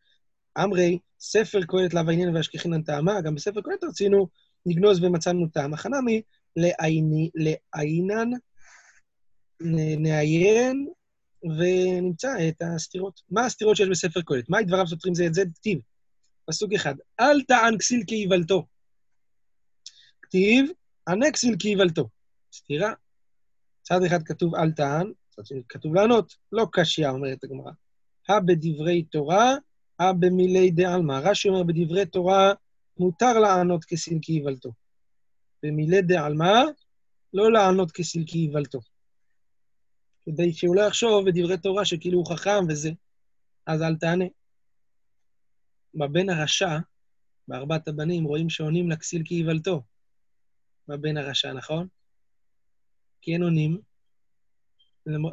אמרי, 0.59 0.99
ספר 1.21 1.61
קהלת 1.69 1.95
לאו 1.95 2.03
העניין 2.09 2.37
והשכחינן 2.37 2.83
טעמה, 2.83 3.21
גם 3.21 3.35
בספר 3.35 3.61
קהלת 3.61 3.85
רצינו 3.85 4.29
לגנוז 4.67 5.05
ומצאנו 5.05 5.49
טעם. 5.49 5.75
החנמי 5.75 6.23
לעינן 6.57 8.31
נעיין 9.99 10.89
ונמצא 11.59 12.35
את 12.49 12.63
הסתירות. 12.63 13.21
מה 13.31 13.47
הסתירות 13.47 13.77
שיש 13.77 13.89
בספר 13.89 14.21
קהלת? 14.23 14.49
מהי 14.49 14.65
דבריו 14.65 14.87
סותרים 14.87 15.15
זה 15.15 15.27
את 15.27 15.35
זה? 15.35 15.43
כתיב. 15.55 15.79
פסוק 16.47 16.73
אחד, 16.73 16.95
אל 17.21 17.43
טען 17.43 17.79
כסיל 17.79 18.03
כאיוולתו. 18.07 18.67
כתיב, 20.23 20.67
ענה 21.09 21.31
כסיל 21.33 21.57
כאיוולתו. 21.59 22.09
סתירה. 22.53 22.93
צד 23.83 24.03
אחד 24.07 24.23
כתוב 24.23 24.55
אל 24.55 24.73
טען, 24.73 25.13
צד 25.31 25.47
שני 25.47 25.63
כתוב 25.69 25.95
לענות, 25.95 26.35
לא 26.53 26.67
קשיא, 26.73 27.09
אומרת 27.09 27.45
הגמרא. 27.45 27.71
הא 28.29 28.41
בדברי 28.41 29.03
תורה, 29.03 29.55
הא 29.99 30.13
במילי 30.13 30.71
דעלמא. 30.71 31.21
רש"י 31.25 31.49
אומר, 31.49 31.63
בדברי 31.63 32.07
תורה 32.07 32.53
מותר 32.99 33.39
לענות 33.39 33.85
כסיל 33.85 34.19
כאיוולתו. 34.23 34.73
במילי 35.63 36.03
דעלמא, 36.03 36.63
לא 37.35 37.53
לענות 37.53 37.91
כסיל 37.91 38.25
כאיוולתו. 38.27 38.81
כדי 40.27 40.53
שהוא 40.53 40.77
לא 40.77 40.81
יחשוב 40.81 41.27
בדברי 41.27 41.59
תורה 41.59 41.85
שכאילו 41.85 42.19
הוא 42.19 42.27
חכם 42.27 42.65
וזה, 42.69 42.91
אז 43.67 43.83
אל 43.83 43.97
תענה. 43.97 44.25
בבן 45.95 46.29
הרשע, 46.29 46.79
בארבעת 47.49 47.89
הבנים, 47.89 48.25
רואים 48.25 48.51
שעונים 48.51 48.91
לכסיל 48.91 49.23
כאיוולתו. 49.25 49.83
בבן 50.89 51.17
הרשע, 51.17 51.53
נכון? 51.53 51.89
כי 53.21 53.33
אין 53.33 53.43
עונים. 53.43 53.81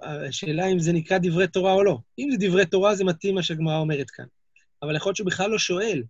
השאלה 0.03 0.65
אם 0.65 0.79
זה 0.79 0.93
נקרא 0.93 1.17
דברי 1.17 1.47
תורה 1.47 1.73
או 1.73 1.83
לא. 1.83 1.97
אם 2.19 2.29
זה 2.31 2.37
דברי 2.39 2.65
תורה, 2.65 2.95
זה 2.95 3.03
מתאים 3.03 3.35
מה 3.35 3.43
שהגמרא 3.43 3.77
אומרת 3.77 4.09
כאן. 4.09 4.25
אבל 4.83 4.95
יכול 4.95 5.09
להיות 5.09 5.15
שהוא 5.15 5.27
בכלל 5.27 5.49
לא 5.49 5.57
שואל, 5.57 6.03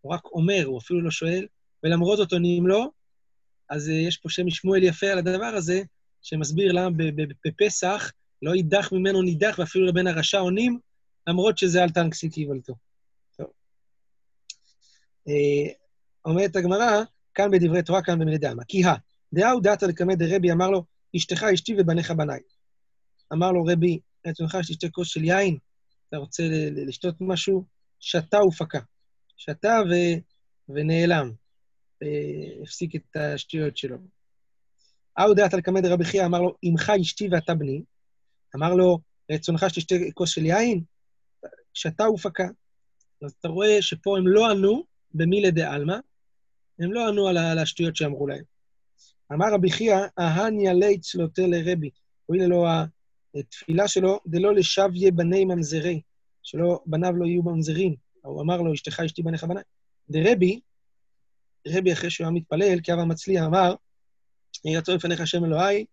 הוא 0.00 0.12
רק 0.12 0.24
אומר, 0.24 0.62
הוא 0.64 0.78
אפילו 0.78 1.00
לא 1.02 1.10
שואל, 1.10 1.46
ולמרות 1.84 2.18
זאת 2.18 2.32
עונים 2.32 2.66
לו, 2.66 2.90
אז 3.70 3.88
יש 3.88 4.16
פה 4.16 4.28
שם 4.28 4.50
שמואל 4.50 4.82
יפה 4.82 5.06
על 5.06 5.18
הדבר 5.18 5.44
הזה, 5.44 5.82
שמסביר 6.22 6.72
למה 6.72 6.96
בפסח 7.44 8.12
לא 8.42 8.54
יידח 8.54 8.92
ממנו 8.92 9.22
נידח, 9.22 9.56
ואפילו 9.58 9.86
לבן 9.86 10.06
הרשע 10.06 10.38
עונים, 10.38 10.78
למרות 11.26 11.58
שזה 11.58 11.82
על 11.82 11.90
טנקסי 11.90 12.30
כאיוולתו. 12.32 12.74
אה, 15.28 15.72
אומרת 16.24 16.56
הגמרא, 16.56 17.02
כאן 17.34 17.50
בדברי 17.50 17.82
תורה, 17.82 18.02
כאן 18.02 18.18
במילי 18.18 18.38
דעלמא. 18.38 18.62
כי 18.68 18.84
הא, 18.84 18.94
דאהו 19.32 19.60
דעתא 19.60 19.84
לקמא 19.84 20.14
דרבי, 20.14 20.52
אמר 20.52 20.70
לו, 20.70 20.84
אשתך 21.16 21.42
אשתי 21.54 21.74
ובניך 21.78 22.10
בניי. 22.10 22.40
אמר 23.32 23.52
לו, 23.52 23.64
רבי, 23.64 23.98
רצונך 24.26 24.58
שתשתה 24.62 24.88
כוס 24.88 25.08
של 25.08 25.24
יין, 25.24 25.58
אתה 26.08 26.16
רוצה 26.16 26.42
לשתות 26.70 27.14
משהו? 27.20 27.64
שתה 28.00 28.38
ופקע. 28.42 28.80
שתה 29.36 29.80
ו... 29.90 29.94
ונעלם. 30.68 31.32
הפסיק 32.62 32.96
את 32.96 33.16
השטויות 33.16 33.76
שלו. 33.76 33.96
אהו 35.18 35.34
דעתא 35.34 35.56
לקמא 35.56 35.80
דרבי 35.80 36.04
חייא, 36.04 36.24
אמר 36.24 36.40
לו, 36.40 36.54
אמך 36.64 36.92
אשתי 37.00 37.28
ואתה 37.30 37.54
בני. 37.54 37.82
אמר 38.56 38.74
לו, 38.74 38.98
רצונך 39.32 39.66
שתשתה 39.68 39.94
כוס 40.14 40.30
של 40.30 40.46
יין? 40.46 40.84
שתה 41.74 42.10
ופקע. 42.10 42.46
אז 43.22 43.32
אתה 43.40 43.48
רואה 43.48 43.82
שפה 43.82 44.18
הם 44.18 44.28
לא 44.28 44.50
ענו 44.50 44.84
במילי 45.14 45.50
דעלמא, 45.50 45.96
הם 46.78 46.92
לא 46.92 47.08
ענו 47.08 47.28
על 47.28 47.58
השטויות 47.58 47.96
שאמרו 47.96 48.26
להם. 48.26 48.44
אמר 49.32 49.46
רבי 49.54 49.70
חייא, 49.70 49.96
אהניה 50.18 50.72
לית 50.72 51.00
צלותה 51.00 51.42
לרבי. 51.42 51.90
הואיל 52.26 52.46
לו 52.46 52.66
התפילה 53.38 53.88
שלו, 53.88 54.20
דלא 54.26 54.54
לשביה 54.54 55.10
בני 55.10 55.44
ממזרי, 55.44 56.00
שלא, 56.42 56.80
בניו 56.86 57.16
לא 57.16 57.26
יהיו 57.26 57.42
ממזרים. 57.42 57.94
הוא 58.22 58.42
אמר 58.42 58.62
לו, 58.62 58.74
אשתך 58.74 59.00
אשתי 59.00 59.22
בניך 59.22 59.44
בניי. 59.44 59.62
דרבי, 60.10 60.60
רבי 61.68 61.92
אחרי 61.92 62.10
שהוא 62.10 62.24
היה 62.24 62.34
מתפלל, 62.34 62.80
כי 62.80 62.92
אבא 62.92 63.04
מצליח 63.04 63.44
אמר, 63.44 63.74
יהי 64.64 64.76
רצון 64.76 64.94
לפניך 64.94 65.20
השם 65.20 65.44
אלוהי, 65.44 65.84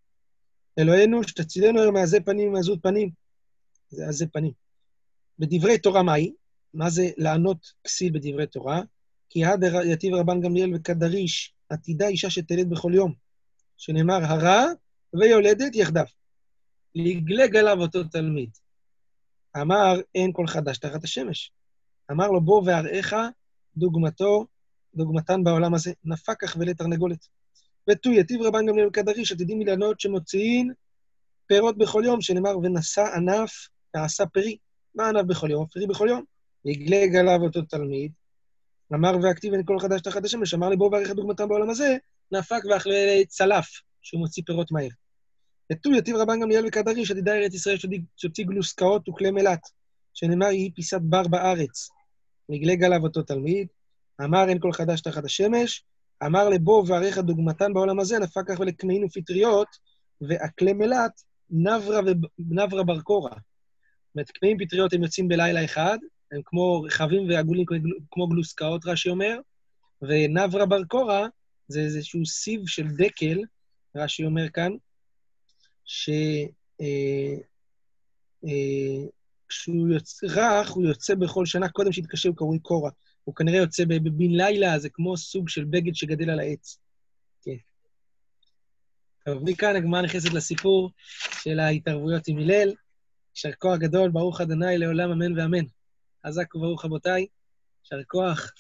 אלוהינו, 0.80 1.24
שתצילנו 1.24 1.82
היום 1.82 1.94
מעזי 1.94 2.20
פנים 2.20 2.50
ומעזות 2.50 2.80
פנים. 2.84 3.10
זה 3.90 4.08
עזי 4.08 4.28
פנים. 4.28 4.52
בדברי 5.40 5.78
תורה 5.78 6.04
מהי? 6.04 6.34
מה 6.74 6.90
זה 6.90 7.10
לענות 7.18 7.74
כסיל 7.84 8.14
בדברי 8.14 8.48
תורה? 8.48 8.82
כי 9.30 9.46
הדר 9.46 9.82
יתיב 9.86 10.14
רבן 10.14 10.42
גמליאל 10.42 10.76
וכדריש, 10.76 11.54
עתידה 11.70 12.08
אישה 12.08 12.30
שתלד 12.30 12.70
בכל 12.70 12.92
יום, 12.96 13.14
שנאמר 13.78 14.20
הרע 14.24 14.66
ויולדת 15.14 15.76
יחדיו. 15.76 16.06
לגלג 16.96 17.56
עליו 17.56 17.82
אותו 17.82 18.04
תלמיד. 18.04 18.50
אמר, 19.62 19.94
אין 20.16 20.34
כל 20.34 20.48
חדש 20.48 20.78
תחת 20.78 21.04
השמש. 21.04 21.52
אמר 22.12 22.28
לו, 22.28 22.42
בוא 22.42 22.64
ואראך 22.66 23.16
דוגמתו, 23.78 24.46
דוגמתן 24.96 25.44
בעולם 25.44 25.74
הזה, 25.74 25.92
נפקח 26.04 26.56
ולתרנגולת. 26.60 27.28
ותו 27.90 28.12
יתיב 28.12 28.42
רבן 28.42 28.66
גמליאל 28.66 28.88
וכדריש, 28.88 29.32
עתידים 29.32 29.60
מילנות 29.60 30.00
שמוציאין 30.00 30.74
פירות 31.48 31.78
בכל 31.78 32.04
יום, 32.06 32.22
שנאמר, 32.22 32.58
ונשא 32.58 33.06
ענף 33.16 33.68
ועשה 33.96 34.26
פרי. 34.26 34.58
מה 34.96 35.10
ענף 35.10 35.26
בכל 35.26 35.52
יום? 35.52 35.66
פרי 35.68 35.88
בכל 35.88 36.08
יום. 36.10 36.24
לגלג 36.66 37.16
עליו 37.16 37.42
אותו 37.42 37.62
תלמיד, 37.62 38.12
אמר 38.94 39.18
והכתיב 39.24 39.54
אין 39.54 39.66
כל 39.66 39.80
חדש 39.80 40.02
תחת 40.02 40.26
השמש, 40.26 40.54
אמר 40.54 40.70
לי 40.70 40.76
בואו 40.76 40.92
וערך 40.92 41.12
את 41.12 41.16
דוגמתם 41.16 41.50
בעולם 41.50 41.70
הזה, 41.70 41.98
נהפק 42.32 42.62
ואכלה 42.70 43.22
צלף, 43.28 43.82
שהוא 44.02 44.20
מוציא 44.20 44.44
פירות 44.46 44.72
מהר. 44.72 44.88
ותו 45.72 45.92
יתיב 45.92 46.16
רבן 46.16 46.40
גמליאל 46.42 46.66
וקדריש, 46.68 47.12
עתידה 47.12 47.34
ארץ 47.34 47.54
ישראל 47.54 47.78
שתוציא 48.18 48.46
גלוסקאות 48.46 49.10
וכלי 49.10 49.32
מלט, 49.32 49.68
שנאמר 50.14 50.52
יהי 50.52 50.72
פיסת 50.76 51.02
בר 51.02 51.28
בארץ. 51.28 51.90
לגלג 52.50 52.84
עליו 52.84 53.04
אותו 53.04 53.22
תלמיד, 53.22 53.68
אמר 54.24 54.50
אין 54.50 54.60
כל 54.60 54.72
חדש 54.72 55.02
תחת 55.02 55.26
השמש, 55.26 55.84
אמר 56.26 56.50
לבוא 56.50 56.84
וערך 56.88 57.18
את 57.18 57.26
דוגמתן 57.26 57.74
בעולם 57.74 58.00
הזה, 58.00 58.20
נפק 58.20 58.42
כך 58.48 58.60
ולקמעין 58.60 59.04
ופטריות, 59.04 59.68
והכלי 60.22 60.74
מלט, 60.74 61.22
נברה, 61.50 62.00
ונברה 62.40 62.84
בר 62.84 63.02
קורא. 63.02 63.30
זאת 63.30 63.40
אומרת, 64.16 64.32
קמעים 64.32 64.58
פטריות 64.58 64.94
הם 64.94 65.04
יוצאים 65.04 65.28
בלילה 65.28 65.66
אחד, 65.66 65.98
הם 66.32 66.42
כמו 66.46 66.82
רחבים 66.82 67.30
ועגולים, 67.30 67.66
כמו 68.12 68.28
גלוסקאות, 68.28 68.86
רש"י 68.86 69.10
אומר, 69.10 69.40
ונברה 70.02 70.66
בר 70.66 70.84
קורא 70.84 71.28
זה 71.68 71.80
איזשהו 71.80 72.26
סיב 72.26 72.68
של 72.68 72.88
דקל, 72.88 73.38
רש"י 73.96 74.26
אומר 74.26 74.50
כאן, 74.50 74.72
שכשהוא 75.86 76.90
אה, 79.90 79.94
יוצא 79.94 80.28
רך, 80.28 80.70
הוא 80.70 80.84
יוצא 80.84 81.16
בכל 81.16 81.46
שנה, 81.46 81.70
קודם 81.70 81.92
שהתקשר 81.92 82.30
הוא 82.30 82.38
קרוי 82.38 82.60
קורא. 82.60 82.90
הוא 83.24 83.36
כנראה 83.36 83.58
יוצא 83.58 83.86
בן 83.86 84.32
לילה, 84.32 84.80
זה 84.80 84.90
כמו 84.90 85.18
סוג 85.18 85.50
של 85.50 85.64
בגד 85.64 85.96
שגדל 85.96 86.30
על 86.30 86.40
העץ. 86.40 86.78
כן. 87.42 87.56
טוב, 89.26 89.44
מכאן 89.44 89.76
הגמרא 89.76 90.02
נכנסת 90.02 90.34
לסיפור 90.34 90.92
של 91.44 91.60
ההתערבויות 91.60 92.28
עם 92.28 92.38
הלל. 92.38 92.74
יישר 93.36 93.52
כוח 93.58 93.78
גדול, 93.78 94.10
ברוך 94.10 94.42
ה' 94.42 94.46
לעולם 94.78 95.12
אמן 95.12 95.40
ואמן. 95.40 95.66
חזק 96.28 96.56
וברוך 96.56 96.86
רבותיי, 96.86 97.28
יישר 97.84 98.04
כוח. 98.08 98.52